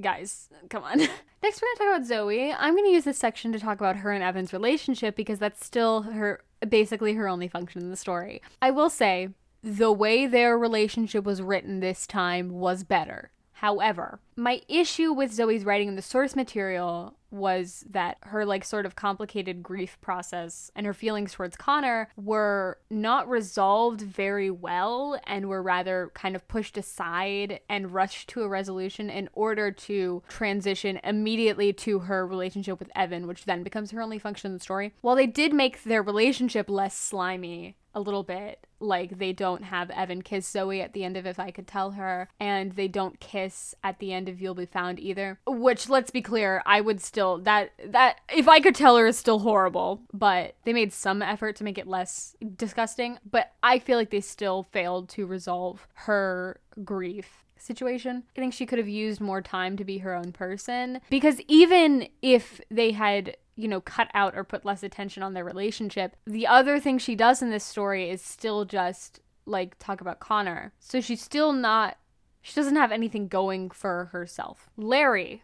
guys, 0.00 0.48
come 0.70 0.84
on. 0.84 0.98
Next, 1.42 1.62
we're 1.62 1.68
gonna 1.68 1.90
talk 1.90 1.96
about 1.96 2.06
Zoe. 2.06 2.52
I'm 2.52 2.76
gonna 2.76 2.88
use 2.88 3.04
this 3.04 3.18
section 3.18 3.52
to 3.52 3.58
talk 3.58 3.78
about 3.78 3.96
her 3.96 4.12
and 4.12 4.22
Evan's 4.22 4.52
relationship 4.52 5.16
because 5.16 5.38
that's 5.38 5.64
still 5.64 6.02
her, 6.02 6.42
basically 6.68 7.14
her 7.14 7.28
only 7.28 7.48
function 7.48 7.82
in 7.82 7.90
the 7.90 7.96
story. 7.96 8.42
I 8.60 8.70
will 8.70 8.90
say, 8.90 9.28
the 9.62 9.90
way 9.90 10.26
their 10.26 10.56
relationship 10.56 11.24
was 11.24 11.42
written 11.42 11.80
this 11.80 12.06
time 12.06 12.50
was 12.50 12.84
better. 12.84 13.30
However, 13.56 14.20
my 14.36 14.60
issue 14.68 15.14
with 15.14 15.32
Zoe's 15.32 15.64
writing 15.64 15.88
in 15.88 15.96
the 15.96 16.02
source 16.02 16.36
material 16.36 17.16
was 17.30 17.84
that 17.88 18.18
her 18.24 18.44
like 18.44 18.66
sort 18.66 18.84
of 18.84 18.96
complicated 18.96 19.62
grief 19.62 19.98
process 20.02 20.70
and 20.76 20.84
her 20.84 20.92
feelings 20.92 21.32
towards 21.32 21.56
Connor 21.56 22.10
were 22.16 22.78
not 22.90 23.26
resolved 23.30 24.02
very 24.02 24.50
well 24.50 25.18
and 25.26 25.48
were 25.48 25.62
rather 25.62 26.10
kind 26.12 26.36
of 26.36 26.46
pushed 26.48 26.76
aside 26.76 27.60
and 27.66 27.94
rushed 27.94 28.28
to 28.28 28.42
a 28.42 28.48
resolution 28.48 29.08
in 29.08 29.30
order 29.32 29.70
to 29.70 30.22
transition 30.28 31.00
immediately 31.02 31.72
to 31.72 32.00
her 32.00 32.26
relationship 32.26 32.78
with 32.78 32.90
Evan, 32.94 33.26
which 33.26 33.46
then 33.46 33.62
becomes 33.62 33.90
her 33.90 34.02
only 34.02 34.18
function 34.18 34.50
in 34.50 34.54
the 34.54 34.62
story. 34.62 34.92
While 35.00 35.16
they 35.16 35.26
did 35.26 35.54
make 35.54 35.82
their 35.82 36.02
relationship 36.02 36.68
less 36.68 36.94
slimy 36.94 37.78
a 37.94 38.00
little 38.00 38.22
bit, 38.22 38.65
like 38.80 39.18
they 39.18 39.32
don't 39.32 39.64
have 39.64 39.90
Evan 39.90 40.22
kiss 40.22 40.48
Zoe 40.48 40.80
at 40.82 40.92
the 40.92 41.04
end 41.04 41.16
of 41.16 41.26
If 41.26 41.38
I 41.38 41.50
Could 41.50 41.66
Tell 41.66 41.92
Her, 41.92 42.28
and 42.38 42.72
they 42.72 42.88
don't 42.88 43.18
kiss 43.20 43.74
at 43.82 43.98
the 43.98 44.12
end 44.12 44.28
of 44.28 44.40
You'll 44.40 44.54
Be 44.54 44.66
Found 44.66 45.00
either. 45.00 45.38
Which, 45.46 45.88
let's 45.88 46.10
be 46.10 46.22
clear, 46.22 46.62
I 46.66 46.80
would 46.80 47.00
still 47.00 47.38
that 47.38 47.72
that 47.84 48.18
If 48.28 48.48
I 48.48 48.60
Could 48.60 48.74
Tell 48.74 48.96
Her 48.96 49.06
is 49.06 49.18
still 49.18 49.40
horrible, 49.40 50.02
but 50.12 50.54
they 50.64 50.72
made 50.72 50.92
some 50.92 51.22
effort 51.22 51.56
to 51.56 51.64
make 51.64 51.78
it 51.78 51.86
less 51.86 52.36
disgusting. 52.56 53.18
But 53.28 53.52
I 53.62 53.78
feel 53.78 53.96
like 53.96 54.10
they 54.10 54.20
still 54.20 54.64
failed 54.64 55.08
to 55.10 55.26
resolve 55.26 55.86
her 55.94 56.60
grief 56.84 57.45
situation. 57.58 58.24
I 58.36 58.40
think 58.40 58.52
she 58.52 58.66
could 58.66 58.78
have 58.78 58.88
used 58.88 59.20
more 59.20 59.42
time 59.42 59.76
to 59.76 59.84
be 59.84 59.98
her 59.98 60.14
own 60.14 60.32
person 60.32 61.00
because 61.10 61.40
even 61.48 62.08
if 62.22 62.60
they 62.70 62.92
had 62.92 63.36
you 63.56 63.68
know, 63.68 63.80
cut 63.80 64.08
out 64.14 64.36
or 64.36 64.44
put 64.44 64.64
less 64.64 64.82
attention 64.82 65.22
on 65.22 65.32
their 65.32 65.44
relationship. 65.44 66.14
The 66.26 66.46
other 66.46 66.78
thing 66.78 66.98
she 66.98 67.16
does 67.16 67.42
in 67.42 67.50
this 67.50 67.64
story 67.64 68.10
is 68.10 68.20
still 68.20 68.66
just 68.66 69.20
like 69.46 69.78
talk 69.78 70.00
about 70.00 70.20
Connor. 70.20 70.72
So 70.78 71.00
she's 71.00 71.22
still 71.22 71.52
not, 71.52 71.96
she 72.42 72.54
doesn't 72.54 72.76
have 72.76 72.92
anything 72.92 73.28
going 73.28 73.70
for 73.70 74.06
herself. 74.06 74.68
Larry. 74.76 75.42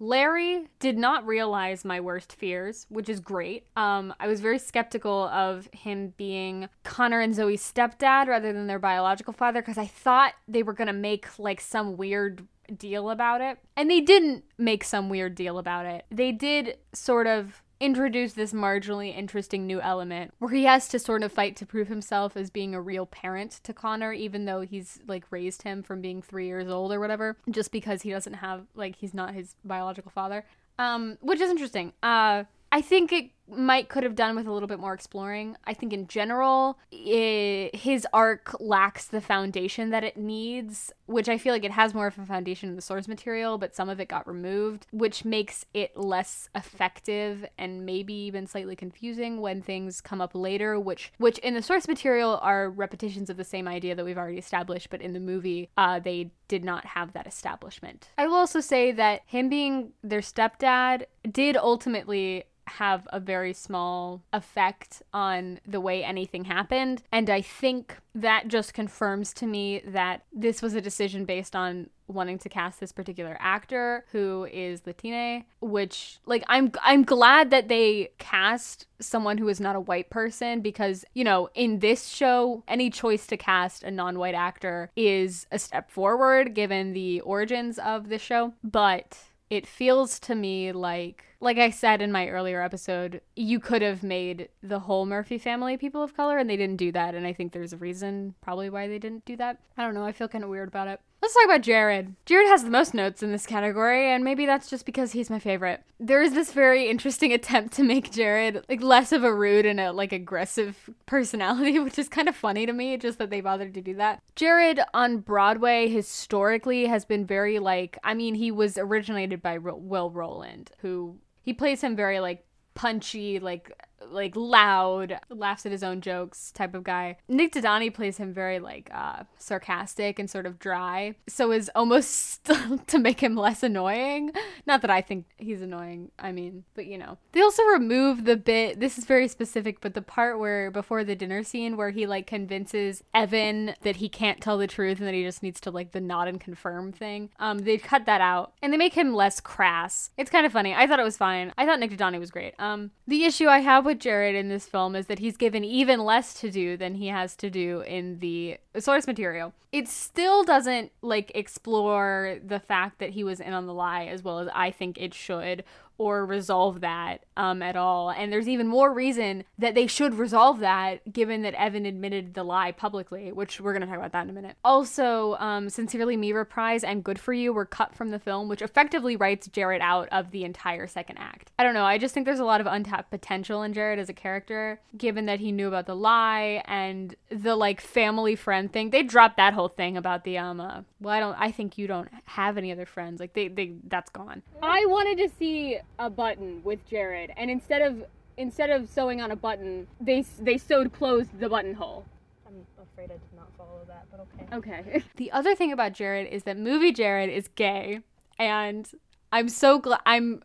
Larry 0.00 0.66
did 0.78 0.96
not 0.96 1.26
realize 1.26 1.84
my 1.84 2.00
worst 2.00 2.32
fears, 2.32 2.86
which 2.88 3.10
is 3.10 3.20
great. 3.20 3.66
Um, 3.76 4.14
I 4.18 4.26
was 4.26 4.40
very 4.40 4.58
skeptical 4.58 5.28
of 5.28 5.68
him 5.72 6.14
being 6.16 6.68
Connor 6.84 7.20
and 7.20 7.34
Zoe's 7.34 7.62
stepdad 7.62 8.26
rather 8.26 8.52
than 8.52 8.66
their 8.66 8.78
biological 8.78 9.34
father 9.34 9.60
because 9.60 9.76
I 9.76 9.86
thought 9.86 10.32
they 10.48 10.62
were 10.62 10.72
gonna 10.72 10.94
make 10.94 11.38
like 11.38 11.60
some 11.60 11.98
weird 11.98 12.48
deal 12.76 13.10
about 13.10 13.42
it. 13.42 13.58
And 13.76 13.90
they 13.90 14.00
didn't 14.00 14.44
make 14.56 14.84
some 14.84 15.10
weird 15.10 15.34
deal 15.34 15.58
about 15.58 15.84
it. 15.84 16.06
They 16.10 16.32
did 16.32 16.78
sort 16.94 17.26
of 17.26 17.62
introduce 17.80 18.34
this 18.34 18.52
marginally 18.52 19.16
interesting 19.16 19.66
new 19.66 19.80
element 19.80 20.34
where 20.38 20.52
he 20.52 20.64
has 20.64 20.86
to 20.88 20.98
sort 20.98 21.22
of 21.22 21.32
fight 21.32 21.56
to 21.56 21.66
prove 21.66 21.88
himself 21.88 22.36
as 22.36 22.50
being 22.50 22.74
a 22.74 22.80
real 22.80 23.06
parent 23.06 23.52
to 23.64 23.72
Connor, 23.72 24.12
even 24.12 24.44
though 24.44 24.60
he's 24.60 25.00
like 25.08 25.24
raised 25.30 25.62
him 25.62 25.82
from 25.82 26.02
being 26.02 26.20
three 26.20 26.46
years 26.46 26.68
old 26.68 26.92
or 26.92 27.00
whatever, 27.00 27.38
just 27.50 27.72
because 27.72 28.02
he 28.02 28.10
doesn't 28.10 28.34
have, 28.34 28.66
like, 28.74 28.96
he's 28.96 29.14
not 29.14 29.34
his 29.34 29.56
biological 29.64 30.10
father. 30.10 30.44
Um, 30.78 31.18
which 31.20 31.40
is 31.40 31.50
interesting. 31.50 31.92
Uh, 32.02 32.44
I 32.72 32.80
think 32.80 33.12
it 33.12 33.30
might 33.50 33.88
could 33.88 34.02
have 34.02 34.14
done 34.14 34.36
with 34.36 34.46
a 34.46 34.52
little 34.52 34.68
bit 34.68 34.78
more 34.78 34.94
exploring. 34.94 35.56
I 35.64 35.74
think 35.74 35.92
in 35.92 36.06
general, 36.06 36.78
it, 36.90 37.74
his 37.74 38.06
arc 38.12 38.54
lacks 38.60 39.06
the 39.06 39.20
foundation 39.20 39.90
that 39.90 40.04
it 40.04 40.16
needs, 40.16 40.92
which 41.06 41.28
I 41.28 41.38
feel 41.38 41.52
like 41.52 41.64
it 41.64 41.70
has 41.72 41.94
more 41.94 42.06
of 42.06 42.18
a 42.18 42.26
foundation 42.26 42.68
in 42.68 42.76
the 42.76 42.82
source 42.82 43.08
material, 43.08 43.58
but 43.58 43.74
some 43.74 43.88
of 43.88 44.00
it 44.00 44.08
got 44.08 44.26
removed, 44.26 44.86
which 44.92 45.24
makes 45.24 45.64
it 45.74 45.96
less 45.96 46.48
effective 46.54 47.44
and 47.58 47.84
maybe 47.84 48.14
even 48.14 48.46
slightly 48.46 48.76
confusing 48.76 49.40
when 49.40 49.62
things 49.62 50.00
come 50.00 50.20
up 50.20 50.34
later, 50.34 50.78
which 50.78 51.12
which 51.18 51.38
in 51.38 51.54
the 51.54 51.62
source 51.62 51.88
material 51.88 52.38
are 52.42 52.70
repetitions 52.70 53.30
of 53.30 53.36
the 53.36 53.44
same 53.44 53.68
idea 53.68 53.94
that 53.94 54.04
we've 54.04 54.18
already 54.18 54.38
established, 54.38 54.90
but 54.90 55.00
in 55.00 55.12
the 55.12 55.20
movie, 55.20 55.70
uh, 55.76 55.98
they 55.98 56.30
did 56.48 56.64
not 56.64 56.84
have 56.84 57.12
that 57.12 57.26
establishment. 57.26 58.10
I 58.18 58.26
will 58.26 58.34
also 58.34 58.60
say 58.60 58.92
that 58.92 59.22
him 59.26 59.48
being 59.48 59.92
their 60.02 60.20
stepdad 60.20 61.04
did 61.30 61.56
ultimately 61.56 62.44
have 62.78 63.06
a 63.12 63.20
very 63.20 63.52
small 63.52 64.22
effect 64.32 65.02
on 65.12 65.60
the 65.66 65.80
way 65.80 66.04
anything 66.04 66.44
happened. 66.44 67.02
And 67.12 67.28
I 67.28 67.40
think 67.40 67.96
that 68.14 68.48
just 68.48 68.74
confirms 68.74 69.32
to 69.34 69.46
me 69.46 69.82
that 69.86 70.22
this 70.32 70.62
was 70.62 70.74
a 70.74 70.80
decision 70.80 71.24
based 71.24 71.54
on 71.54 71.90
wanting 72.06 72.38
to 72.38 72.48
cast 72.48 72.80
this 72.80 72.92
particular 72.92 73.36
actor 73.40 74.04
who 74.10 74.46
is 74.52 74.82
Latina, 74.84 75.44
which 75.60 76.18
like 76.26 76.42
I'm 76.48 76.72
I'm 76.82 77.04
glad 77.04 77.50
that 77.50 77.68
they 77.68 78.10
cast 78.18 78.86
someone 79.00 79.38
who 79.38 79.48
is 79.48 79.60
not 79.60 79.76
a 79.76 79.80
white 79.80 80.10
person 80.10 80.60
because, 80.60 81.04
you 81.14 81.24
know, 81.24 81.48
in 81.54 81.78
this 81.78 82.08
show, 82.08 82.64
any 82.66 82.90
choice 82.90 83.26
to 83.28 83.36
cast 83.36 83.82
a 83.82 83.90
non-white 83.90 84.34
actor 84.34 84.90
is 84.96 85.46
a 85.52 85.58
step 85.58 85.90
forward 85.90 86.54
given 86.54 86.92
the 86.92 87.20
origins 87.20 87.78
of 87.78 88.08
the 88.08 88.18
show, 88.18 88.54
but 88.64 89.16
it 89.50 89.66
feels 89.66 90.18
to 90.20 90.34
me 90.34 90.72
like 90.72 91.24
like 91.40 91.58
I 91.58 91.70
said 91.70 92.02
in 92.02 92.12
my 92.12 92.28
earlier 92.28 92.62
episode, 92.62 93.22
you 93.34 93.60
could 93.60 93.80
have 93.82 94.02
made 94.02 94.50
the 94.62 94.80
whole 94.80 95.06
Murphy 95.06 95.38
family 95.38 95.78
people 95.78 96.02
of 96.02 96.14
color, 96.14 96.36
and 96.36 96.50
they 96.50 96.56
didn't 96.56 96.76
do 96.76 96.92
that. 96.92 97.14
And 97.14 97.26
I 97.26 97.32
think 97.32 97.52
there's 97.52 97.72
a 97.72 97.78
reason 97.78 98.34
probably 98.42 98.68
why 98.68 98.88
they 98.88 98.98
didn't 98.98 99.24
do 99.24 99.36
that. 99.36 99.58
I 99.76 99.82
don't 99.82 99.94
know. 99.94 100.04
I 100.04 100.12
feel 100.12 100.28
kind 100.28 100.44
of 100.44 100.50
weird 100.50 100.68
about 100.68 100.88
it. 100.88 101.00
Let's 101.22 101.34
talk 101.34 101.44
about 101.44 101.60
Jared. 101.60 102.14
Jared 102.24 102.48
has 102.48 102.64
the 102.64 102.70
most 102.70 102.94
notes 102.94 103.22
in 103.22 103.30
this 103.30 103.44
category, 103.44 104.10
and 104.10 104.24
maybe 104.24 104.46
that's 104.46 104.70
just 104.70 104.86
because 104.86 105.12
he's 105.12 105.28
my 105.28 105.38
favorite. 105.38 105.82
There 105.98 106.22
is 106.22 106.32
this 106.32 106.52
very 106.52 106.88
interesting 106.88 107.30
attempt 107.34 107.74
to 107.74 107.82
make 107.82 108.10
Jared 108.10 108.64
like 108.70 108.82
less 108.82 109.12
of 109.12 109.22
a 109.22 109.34
rude 109.34 109.66
and 109.66 109.78
a 109.78 109.92
like 109.92 110.12
aggressive 110.12 110.88
personality, 111.04 111.78
which 111.80 111.98
is 111.98 112.08
kind 112.08 112.28
of 112.28 112.34
funny 112.34 112.64
to 112.64 112.72
me, 112.72 112.96
just 112.96 113.18
that 113.18 113.28
they 113.28 113.42
bothered 113.42 113.74
to 113.74 113.82
do 113.82 113.94
that. 113.96 114.22
Jared 114.34 114.80
on 114.94 115.18
Broadway 115.18 115.88
historically 115.88 116.86
has 116.86 117.04
been 117.04 117.26
very 117.26 117.58
like, 117.58 117.98
I 118.02 118.14
mean, 118.14 118.34
he 118.34 118.50
was 118.50 118.78
originated 118.78 119.42
by 119.42 119.58
Will 119.58 120.10
Roland, 120.10 120.70
who 120.78 121.18
he 121.42 121.52
plays 121.52 121.82
him 121.82 121.96
very 121.96 122.20
like 122.20 122.46
punchy, 122.74 123.38
like 123.38 123.70
like 124.08 124.34
loud, 124.36 125.18
laughs 125.28 125.66
at 125.66 125.72
his 125.72 125.82
own 125.82 126.00
jokes 126.00 126.50
type 126.52 126.74
of 126.74 126.84
guy. 126.84 127.16
Nick 127.28 127.52
Dodani 127.52 127.92
plays 127.92 128.16
him 128.16 128.32
very 128.32 128.58
like 128.58 128.90
uh, 128.92 129.24
sarcastic 129.38 130.18
and 130.18 130.28
sort 130.28 130.46
of 130.46 130.58
dry, 130.58 131.14
so 131.28 131.52
is 131.52 131.70
almost 131.74 132.44
to 132.86 132.98
make 132.98 133.20
him 133.20 133.36
less 133.36 133.62
annoying. 133.62 134.32
Not 134.66 134.82
that 134.82 134.90
I 134.90 135.00
think 135.00 135.26
he's 135.38 135.62
annoying. 135.62 136.10
I 136.18 136.32
mean, 136.32 136.64
but 136.74 136.86
you 136.86 136.98
know, 136.98 137.18
they 137.32 137.42
also 137.42 137.62
remove 137.64 138.24
the 138.24 138.36
bit. 138.36 138.80
This 138.80 138.98
is 138.98 139.04
very 139.04 139.28
specific, 139.28 139.80
but 139.80 139.94
the 139.94 140.02
part 140.02 140.38
where 140.38 140.70
before 140.70 141.04
the 141.04 141.16
dinner 141.16 141.42
scene 141.42 141.76
where 141.76 141.90
he 141.90 142.06
like 142.06 142.26
convinces 142.26 143.02
Evan 143.14 143.74
that 143.82 143.96
he 143.96 144.08
can't 144.08 144.40
tell 144.40 144.58
the 144.58 144.66
truth 144.66 144.98
and 144.98 145.06
that 145.06 145.14
he 145.14 145.22
just 145.22 145.42
needs 145.42 145.60
to 145.60 145.70
like 145.70 145.92
the 145.92 146.00
nod 146.00 146.28
and 146.28 146.40
confirm 146.40 146.92
thing. 146.92 147.30
Um, 147.38 147.58
they 147.60 147.78
cut 147.78 148.06
that 148.06 148.20
out 148.20 148.52
and 148.62 148.72
they 148.72 148.76
make 148.76 148.94
him 148.94 149.14
less 149.14 149.40
crass. 149.40 150.10
It's 150.16 150.30
kind 150.30 150.46
of 150.46 150.52
funny. 150.52 150.74
I 150.74 150.86
thought 150.86 151.00
it 151.00 151.04
was 151.04 151.16
fine. 151.16 151.52
I 151.58 151.66
thought 151.66 151.80
Nick 151.80 151.90
Dodani 151.90 152.18
was 152.18 152.30
great. 152.30 152.54
Um, 152.58 152.90
the 153.06 153.24
issue 153.24 153.48
I 153.48 153.60
have 153.60 153.84
with 153.84 153.89
Jared 153.98 154.36
in 154.36 154.48
this 154.48 154.66
film 154.66 154.94
is 154.94 155.06
that 155.06 155.18
he's 155.18 155.36
given 155.36 155.64
even 155.64 156.00
less 156.00 156.34
to 156.40 156.50
do 156.50 156.76
than 156.76 156.94
he 156.94 157.08
has 157.08 157.34
to 157.36 157.50
do 157.50 157.80
in 157.80 158.18
the 158.18 158.58
source 158.78 159.06
material. 159.06 159.52
It 159.72 159.88
still 159.88 160.44
doesn't 160.44 160.92
like 161.02 161.32
explore 161.34 162.38
the 162.44 162.60
fact 162.60 162.98
that 162.98 163.10
he 163.10 163.24
was 163.24 163.40
in 163.40 163.52
on 163.52 163.66
the 163.66 163.74
lie 163.74 164.04
as 164.04 164.22
well 164.22 164.38
as 164.38 164.48
I 164.54 164.70
think 164.70 164.98
it 164.98 165.14
should 165.14 165.64
or 166.00 166.24
resolve 166.24 166.80
that 166.80 167.26
um, 167.36 167.60
at 167.60 167.76
all. 167.76 168.08
And 168.08 168.32
there's 168.32 168.48
even 168.48 168.66
more 168.66 168.90
reason 168.90 169.44
that 169.58 169.74
they 169.74 169.86
should 169.86 170.14
resolve 170.14 170.60
that, 170.60 171.12
given 171.12 171.42
that 171.42 171.52
Evan 171.52 171.84
admitted 171.84 172.32
the 172.32 172.42
lie 172.42 172.72
publicly, 172.72 173.32
which 173.32 173.60
we're 173.60 173.74
going 173.74 173.82
to 173.82 173.86
talk 173.86 173.98
about 173.98 174.12
that 174.12 174.24
in 174.24 174.30
a 174.30 174.32
minute. 174.32 174.56
Also, 174.64 175.34
um, 175.34 175.68
Sincerely 175.68 176.16
Me 176.16 176.32
reprise 176.32 176.84
and 176.84 177.04
Good 177.04 177.18
for 177.18 177.34
You 177.34 177.52
were 177.52 177.66
cut 177.66 177.94
from 177.94 178.12
the 178.12 178.18
film, 178.18 178.48
which 178.48 178.62
effectively 178.62 179.14
writes 179.14 179.46
Jared 179.48 179.82
out 179.82 180.08
of 180.10 180.30
the 180.30 180.42
entire 180.42 180.86
second 180.86 181.18
act. 181.18 181.52
I 181.58 181.64
don't 181.64 181.74
know. 181.74 181.84
I 181.84 181.98
just 181.98 182.14
think 182.14 182.24
there's 182.24 182.40
a 182.40 182.46
lot 182.46 182.62
of 182.62 182.66
untapped 182.66 183.10
potential 183.10 183.62
in 183.62 183.74
Jared 183.74 183.98
as 183.98 184.08
a 184.08 184.14
character, 184.14 184.80
given 184.96 185.26
that 185.26 185.40
he 185.40 185.52
knew 185.52 185.68
about 185.68 185.84
the 185.84 185.94
lie 185.94 186.62
and 186.64 187.14
the 187.28 187.56
like 187.56 187.82
family 187.82 188.36
friend 188.36 188.72
thing. 188.72 188.88
They 188.88 189.02
dropped 189.02 189.36
that 189.36 189.52
whole 189.52 189.68
thing 189.68 189.98
about 189.98 190.24
the 190.24 190.38
um. 190.38 190.62
Uh, 190.62 190.80
well, 190.98 191.14
I 191.14 191.20
don't. 191.20 191.36
I 191.38 191.50
think 191.50 191.76
you 191.76 191.86
don't 191.86 192.08
have 192.24 192.56
any 192.56 192.72
other 192.72 192.86
friends. 192.86 193.20
Like 193.20 193.34
they, 193.34 193.48
they 193.48 193.74
that's 193.86 194.08
gone. 194.08 194.40
I 194.62 194.86
wanted 194.86 195.18
to 195.18 195.28
see 195.38 195.78
a 195.98 196.10
button 196.10 196.62
with 196.64 196.86
Jared, 196.88 197.32
and 197.36 197.50
instead 197.50 197.82
of 197.82 198.04
instead 198.36 198.70
of 198.70 198.88
sewing 198.88 199.20
on 199.20 199.30
a 199.30 199.36
button, 199.36 199.86
they 200.00 200.22
they 200.38 200.58
sewed 200.58 200.92
closed 200.92 201.38
the 201.38 201.48
buttonhole. 201.48 202.04
I'm 202.46 202.66
afraid 202.82 203.10
I 203.10 203.14
did 203.14 203.36
not 203.36 203.48
follow 203.56 203.80
that, 203.86 204.06
but 204.10 204.20
okay. 204.20 204.56
Okay. 204.56 205.04
the 205.16 205.30
other 205.32 205.54
thing 205.54 205.72
about 205.72 205.92
Jared 205.92 206.32
is 206.32 206.44
that 206.44 206.56
movie 206.56 206.92
Jared 206.92 207.30
is 207.30 207.48
gay, 207.48 208.00
and 208.38 208.90
I'm 209.32 209.48
so 209.48 209.78
glad. 209.78 210.00
I'm 210.06 210.42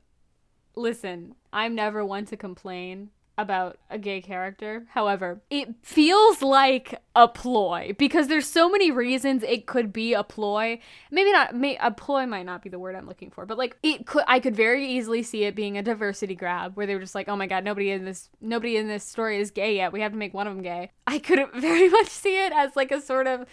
listen. 0.76 1.36
I'm 1.54 1.74
never 1.74 2.06
one 2.06 2.26
to 2.26 2.38
complain 2.38 3.12
about 3.38 3.78
a 3.90 3.98
gay 3.98 4.22
character. 4.22 4.86
However, 4.90 5.42
it 5.50 5.76
feels 5.82 6.42
like 6.42 7.02
a 7.16 7.28
ploy 7.28 7.94
because 7.98 8.28
there's 8.28 8.48
so 8.48 8.70
many 8.70 8.92
reasons 8.92 9.44
it 9.44 9.66
could 9.66 9.92
be 9.92 10.14
a 10.14 10.24
ploy. 10.24 10.80
Maybe 11.12 11.32
not 11.32 11.56
may, 11.56 11.78
a 11.78 11.92
ploy 11.92 12.26
might 12.26 12.46
not 12.46 12.62
be 12.62 12.70
the 12.70 12.80
word 12.80 12.96
I'm 12.96 13.08
looking 13.08 13.32
for, 13.32 13.46
but 13.46 13.58
like 13.58 13.78
it 13.84 14.06
could 14.06 14.24
I 14.28 14.40
could 14.40 14.56
very 14.56 14.88
easily 14.88 15.24
see 15.24 15.44
it 15.44 15.56
being 15.56 15.78
a 15.78 15.84
diversity 15.84 16.36
grab 16.36 16.76
where 16.76 16.86
they 16.86 16.96
were 16.96 17.02
just 17.02 17.16
like, 17.16 17.28
"Oh 17.28 17.36
my 17.36 17.48
god, 17.48 17.64
nobody 17.64 17.92
in 17.92 18.06
this 18.06 18.30
nobody 18.40 18.78
in 18.78 18.88
this 18.88 19.04
story 19.04 19.40
is 19.40 19.52
gay 19.52 19.76
yet. 19.76 19.92
We 19.92 20.02
have 20.02 20.14
to 20.14 20.18
make 20.18 20.34
one 20.34 20.48
of 20.48 20.56
them 20.56 20.64
gay." 20.64 20.92
I 21.08 21.20
could 21.20 21.40
very 21.56 21.90
much 21.90 22.08
see 22.08 22.44
it 22.46 22.54
as 22.54 22.76
like 22.76 22.92
a 22.92 23.02
sort 23.02 23.28
of 23.28 23.46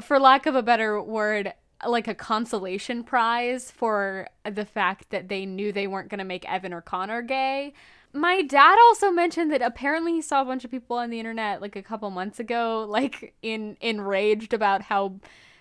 for 0.00 0.18
lack 0.18 0.46
of 0.46 0.54
a 0.54 0.62
better 0.62 1.02
word, 1.02 1.52
like 1.86 2.08
a 2.08 2.14
consolation 2.14 3.02
prize 3.04 3.70
for 3.70 4.28
the 4.44 4.64
fact 4.64 5.10
that 5.10 5.28
they 5.28 5.44
knew 5.44 5.72
they 5.72 5.86
weren't 5.86 6.08
going 6.08 6.18
to 6.18 6.24
make 6.24 6.48
Evan 6.48 6.72
or 6.72 6.80
Connor 6.80 7.20
gay 7.22 7.74
my 8.18 8.42
dad 8.42 8.76
also 8.86 9.10
mentioned 9.10 9.52
that 9.52 9.62
apparently 9.62 10.12
he 10.12 10.22
saw 10.22 10.42
a 10.42 10.44
bunch 10.44 10.64
of 10.64 10.70
people 10.70 10.96
on 10.96 11.10
the 11.10 11.18
internet 11.18 11.60
like 11.60 11.76
a 11.76 11.82
couple 11.82 12.10
months 12.10 12.40
ago 12.40 12.86
like 12.88 13.34
in 13.42 13.76
enraged 13.80 14.52
about 14.52 14.82
how 14.82 15.14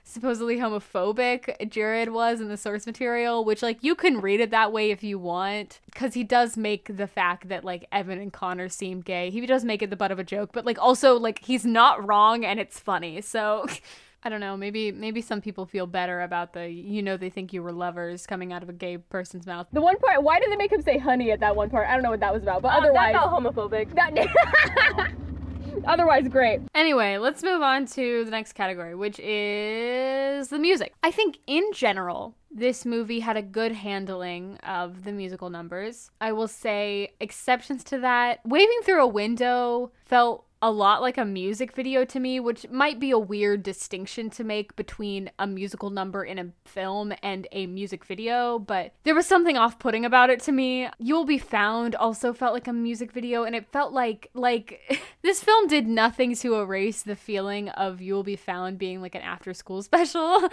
supposedly 0.08 0.58
homophobic 0.58 1.70
Jared 1.70 2.10
was 2.10 2.40
in 2.40 2.48
the 2.48 2.56
source 2.58 2.86
material, 2.86 3.44
which 3.44 3.62
like 3.62 3.84
you 3.84 3.94
can 3.94 4.22
read 4.22 4.40
it 4.40 4.52
that 4.52 4.72
way 4.72 4.90
if 4.90 5.04
you 5.04 5.20
want, 5.20 5.82
because 5.86 6.14
he 6.14 6.24
does 6.24 6.56
make 6.56 6.96
the 6.96 7.08
fact 7.08 7.50
that 7.50 7.66
like 7.66 7.86
Evan 7.92 8.20
and 8.20 8.32
Connor 8.32 8.70
seem 8.70 9.02
gay. 9.02 9.30
He 9.30 9.46
does 9.46 9.66
make 9.66 9.82
it 9.82 9.90
the 9.90 9.98
butt 9.98 10.12
of 10.12 10.20
a 10.20 10.24
joke, 10.24 10.52
but 10.54 10.66
like 10.66 10.80
also 10.80 11.20
like 11.20 11.44
he's 11.44 11.66
not 11.66 12.08
wrong 12.08 12.46
and 12.46 12.60
it's 12.60 12.80
funny. 12.80 13.22
So. 13.22 13.68
I 14.28 14.30
don't 14.30 14.42
know. 14.42 14.58
Maybe 14.58 14.92
maybe 14.92 15.22
some 15.22 15.40
people 15.40 15.66
feel 15.66 15.88
better 15.88 16.20
about 16.22 16.52
the 16.52 16.68
you 16.70 17.02
know 17.02 17.16
they 17.16 17.30
think 17.30 17.54
you 17.54 17.64
were 17.64 17.72
lovers 17.72 18.28
coming 18.28 18.52
out 18.52 18.62
of 18.62 18.68
a 18.68 18.74
gay 18.74 18.98
person's 18.98 19.46
mouth. 19.48 19.68
The 19.72 19.80
one 19.80 19.96
part, 20.00 20.22
why 20.22 20.38
did 20.42 20.52
they 20.52 20.58
make 20.58 20.70
him 20.70 20.82
say 20.82 20.98
honey 20.98 21.32
at 21.32 21.40
that 21.40 21.56
one 21.56 21.70
part? 21.70 21.88
I 21.88 21.94
don't 21.94 22.04
know 22.04 22.10
what 22.10 22.20
that 22.20 22.34
was 22.34 22.44
about, 22.44 22.62
but 22.62 22.74
Uh, 22.74 22.80
otherwise, 22.80 23.14
that 23.14 23.22
felt 23.24 23.42
homophobic. 23.56 23.96
that 23.96 25.14
otherwise 25.86 26.28
great. 26.28 26.60
Anyway, 26.76 27.16
let's 27.18 27.42
move 27.42 27.62
on 27.62 27.86
to 27.86 28.26
the 28.26 28.32
next 28.32 28.52
category, 28.52 28.96
which 28.96 29.18
is 29.20 30.50
the 30.50 30.60
music. 30.60 30.94
I 31.04 31.12
think 31.12 31.38
in 31.48 31.64
general, 31.74 32.36
this 32.52 32.86
movie 32.86 33.22
had 33.22 33.38
a 33.38 33.42
good 33.42 33.72
handling 33.72 34.58
of 34.58 35.06
the 35.06 35.14
musical 35.14 35.50
numbers. 35.50 36.12
I 36.20 36.34
will 36.34 36.50
say 36.50 37.14
exceptions 37.22 37.84
to 37.86 38.00
that. 38.00 38.42
Waving 38.44 38.80
through 38.84 39.02
a 39.04 39.08
window 39.08 39.92
felt 40.04 40.44
a 40.62 40.72
lot 40.72 41.02
like 41.02 41.18
a 41.18 41.26
music 41.26 41.74
video 41.74 42.04
to 42.06 42.20
me, 42.20 42.40
which 42.40 42.68
might 42.70 43.00
be 43.00 43.12
a 43.12 43.20
weird 43.20 43.64
distinction 43.64 44.30
to 44.32 44.44
make 44.44 44.76
between 44.76 45.30
a 45.38 45.46
musical 45.46 45.90
number 45.90 46.24
in 46.24 46.40
a 46.40 46.48
film 46.66 47.14
and 47.22 47.48
a 47.52 47.68
music 47.68 48.04
video, 48.06 48.58
but 48.58 48.94
there 49.04 49.16
was 49.16 49.28
something 49.28 49.58
off-putting 49.58 50.06
about 50.06 50.30
it 50.30 50.40
to 50.42 50.52
me. 50.52 50.90
You'll 50.98 51.26
Be 51.26 51.38
Found 51.38 51.96
also 51.96 52.34
felt 52.34 52.54
like 52.54 52.68
a 52.68 52.74
music 52.74 53.12
video 53.12 53.44
and 53.44 53.56
it 53.56 53.68
felt 53.72 53.94
like 53.94 54.30
like 54.34 55.02
this 55.22 55.44
film 55.44 55.68
did 55.68 55.88
nothing 55.88 56.36
to 56.38 56.56
erase 56.56 57.04
the 57.04 57.16
feeling 57.16 57.70
of 57.70 58.02
You'll 58.02 58.24
Be 58.24 58.36
Found 58.36 58.78
being 58.80 59.02
like 59.02 59.16
an 59.16 59.22
after-school 59.22 59.82
special. 59.84 60.50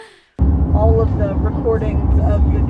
All 0.75 1.01
of 1.01 1.17
the 1.19 1.35
recordings 1.35 2.21
of 2.21 2.53
the 2.53 2.64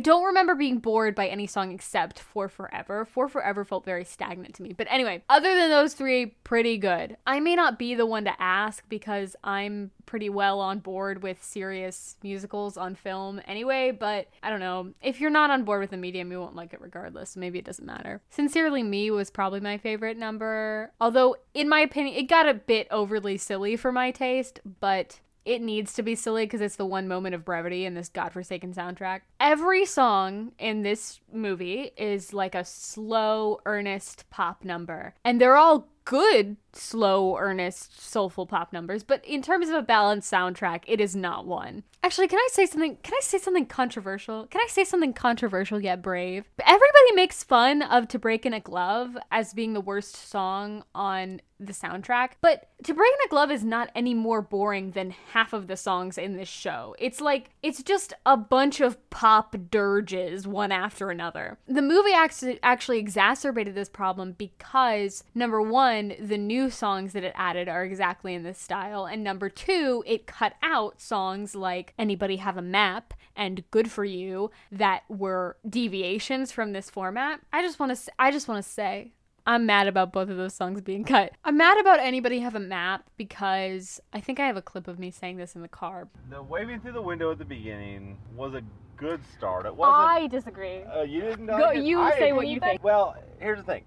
don't 0.00 0.24
remember 0.24 0.54
being 0.54 0.78
bored 0.78 1.14
by 1.14 1.28
any 1.28 1.46
song 1.46 1.72
except 1.72 2.18
For 2.18 2.48
Forever. 2.48 3.04
For 3.04 3.28
Forever 3.28 3.64
felt 3.64 3.84
very 3.84 4.04
stagnant 4.04 4.54
to 4.56 4.62
me. 4.62 4.72
But 4.72 4.88
anyway, 4.90 5.22
other 5.28 5.54
than 5.54 5.70
those 5.70 5.94
three, 5.94 6.26
pretty 6.44 6.78
good. 6.78 7.16
I 7.26 7.40
may 7.40 7.54
not 7.54 7.78
be 7.78 7.94
the 7.94 8.06
one 8.06 8.24
to 8.24 8.42
ask 8.42 8.88
because 8.88 9.36
I'm 9.44 9.90
pretty 10.06 10.28
well 10.28 10.58
on 10.60 10.80
board 10.80 11.22
with 11.22 11.42
serious 11.42 12.16
musicals 12.22 12.76
on 12.76 12.96
film 12.96 13.40
anyway, 13.46 13.92
but 13.92 14.28
I 14.42 14.50
don't 14.50 14.58
know. 14.58 14.92
If 15.00 15.20
you're 15.20 15.30
not 15.30 15.50
on 15.50 15.64
board 15.64 15.80
with 15.80 15.90
the 15.90 15.96
medium, 15.96 16.32
you 16.32 16.40
won't 16.40 16.56
like 16.56 16.72
it 16.72 16.80
regardless. 16.80 17.36
Maybe 17.36 17.58
it 17.60 17.64
doesn't 17.64 17.86
matter. 17.86 18.20
Sincerely 18.30 18.82
Me 18.82 19.10
was 19.10 19.30
probably 19.30 19.60
my 19.60 19.78
favorite 19.78 20.16
number. 20.16 20.92
Although, 21.00 21.36
in 21.54 21.68
my 21.68 21.80
opinion, 21.80 22.16
it 22.16 22.24
got 22.24 22.48
a 22.48 22.54
bit 22.54 22.88
overly 22.90 23.38
silly 23.38 23.76
for 23.76 23.92
my 23.92 24.10
taste, 24.10 24.60
but 24.80 25.20
it 25.44 25.62
needs 25.62 25.92
to 25.94 26.02
be 26.02 26.14
silly 26.14 26.44
because 26.44 26.60
it's 26.60 26.76
the 26.76 26.86
one 26.86 27.08
moment 27.08 27.34
of 27.34 27.44
brevity 27.44 27.84
in 27.84 27.94
this 27.94 28.08
godforsaken 28.08 28.74
soundtrack. 28.74 29.20
Every 29.38 29.84
song 29.86 30.52
in 30.58 30.82
this 30.82 31.20
movie 31.32 31.92
is 31.96 32.32
like 32.32 32.54
a 32.54 32.64
slow, 32.64 33.60
earnest 33.66 34.28
pop 34.30 34.64
number, 34.64 35.14
and 35.24 35.40
they're 35.40 35.56
all 35.56 35.88
good, 36.10 36.56
slow, 36.72 37.36
earnest, 37.38 38.00
soulful 38.00 38.44
pop 38.44 38.72
numbers. 38.72 39.04
But 39.04 39.24
in 39.24 39.42
terms 39.42 39.68
of 39.68 39.76
a 39.76 39.82
balanced 39.82 40.30
soundtrack, 40.30 40.82
it 40.88 41.00
is 41.00 41.14
not 41.14 41.46
one. 41.46 41.84
Actually, 42.02 42.26
can 42.26 42.40
I 42.40 42.48
say 42.50 42.66
something? 42.66 42.96
Can 43.04 43.14
I 43.14 43.20
say 43.22 43.38
something 43.38 43.66
controversial? 43.66 44.48
Can 44.48 44.60
I 44.60 44.68
say 44.68 44.82
something 44.82 45.12
controversial 45.12 45.80
yet 45.80 46.02
brave? 46.02 46.46
Everybody 46.66 47.12
makes 47.14 47.44
fun 47.44 47.82
of 47.82 48.08
"To 48.08 48.18
Break 48.18 48.44
in 48.44 48.54
a 48.54 48.60
Glove" 48.60 49.16
as 49.30 49.54
being 49.54 49.72
the 49.72 49.80
worst 49.80 50.16
song 50.16 50.82
on 50.96 51.42
the 51.60 51.74
soundtrack, 51.74 52.30
but 52.40 52.70
To 52.84 52.94
Break 52.94 53.12
in 53.12 53.26
a 53.26 53.28
Glove 53.28 53.50
is 53.50 53.62
not 53.62 53.90
any 53.94 54.14
more 54.14 54.40
boring 54.40 54.92
than 54.92 55.10
half 55.10 55.52
of 55.52 55.66
the 55.66 55.76
songs 55.76 56.16
in 56.16 56.38
this 56.38 56.48
show. 56.48 56.96
It's 56.98 57.20
like, 57.20 57.50
it's 57.62 57.82
just 57.82 58.14
a 58.24 58.34
bunch 58.34 58.80
of 58.80 59.10
pop 59.10 59.54
dirges 59.70 60.48
one 60.48 60.72
after 60.72 61.10
another. 61.10 61.58
The 61.68 61.82
movie 61.82 62.14
actually, 62.14 62.58
actually 62.62 62.98
exacerbated 62.98 63.74
this 63.74 63.90
problem 63.90 64.32
because, 64.38 65.22
number 65.34 65.60
one, 65.60 65.99
the 66.08 66.38
new 66.38 66.70
songs 66.70 67.12
that 67.12 67.22
it 67.24 67.32
added 67.36 67.68
are 67.68 67.84
exactly 67.84 68.34
in 68.34 68.42
this 68.42 68.58
style, 68.58 69.04
and 69.06 69.22
number 69.22 69.48
two, 69.48 70.02
it 70.06 70.26
cut 70.26 70.54
out 70.62 71.00
songs 71.00 71.54
like 71.54 71.92
Anybody 71.98 72.36
Have 72.36 72.56
a 72.56 72.62
Map 72.62 73.14
and 73.36 73.62
Good 73.70 73.90
for 73.90 74.04
You 74.04 74.50
that 74.72 75.02
were 75.08 75.56
deviations 75.68 76.52
from 76.52 76.72
this 76.72 76.88
format. 76.90 77.40
I 77.52 77.62
just 77.62 77.78
want 77.78 77.96
to 77.96 78.12
I 78.18 78.30
just 78.30 78.48
want 78.48 78.64
to 78.64 78.70
say 78.70 79.12
I'm 79.46 79.66
mad 79.66 79.86
about 79.88 80.12
both 80.12 80.28
of 80.28 80.36
those 80.36 80.54
songs 80.54 80.80
being 80.80 81.02
cut. 81.04 81.32
I'm 81.44 81.56
mad 81.56 81.78
about 81.80 81.98
anybody 81.98 82.40
have 82.40 82.54
a 82.54 82.60
map 82.60 83.08
because 83.16 84.00
I 84.12 84.20
think 84.20 84.38
I 84.38 84.46
have 84.46 84.56
a 84.56 84.62
clip 84.62 84.86
of 84.86 84.98
me 84.98 85.10
saying 85.10 85.38
this 85.38 85.54
in 85.56 85.62
the 85.62 85.68
car. 85.68 86.08
The 86.30 86.42
waving 86.42 86.80
through 86.80 86.92
the 86.92 87.02
window 87.02 87.30
at 87.32 87.38
the 87.38 87.44
beginning 87.44 88.18
was 88.36 88.54
a 88.54 88.62
good 88.96 89.20
start. 89.36 89.64
It 89.66 89.74
wasn't. 89.74 89.96
I 89.96 90.26
disagree. 90.26 90.82
Uh, 90.82 91.02
you 91.02 91.22
didn't 91.22 91.46
Go- 91.46 91.70
you 91.72 92.00
I 92.00 92.10
say 92.12 92.18
didn't. 92.20 92.36
what 92.36 92.48
you 92.48 92.60
think. 92.60 92.84
Well, 92.84 93.16
here's 93.40 93.58
the 93.58 93.64
thing. 93.64 93.84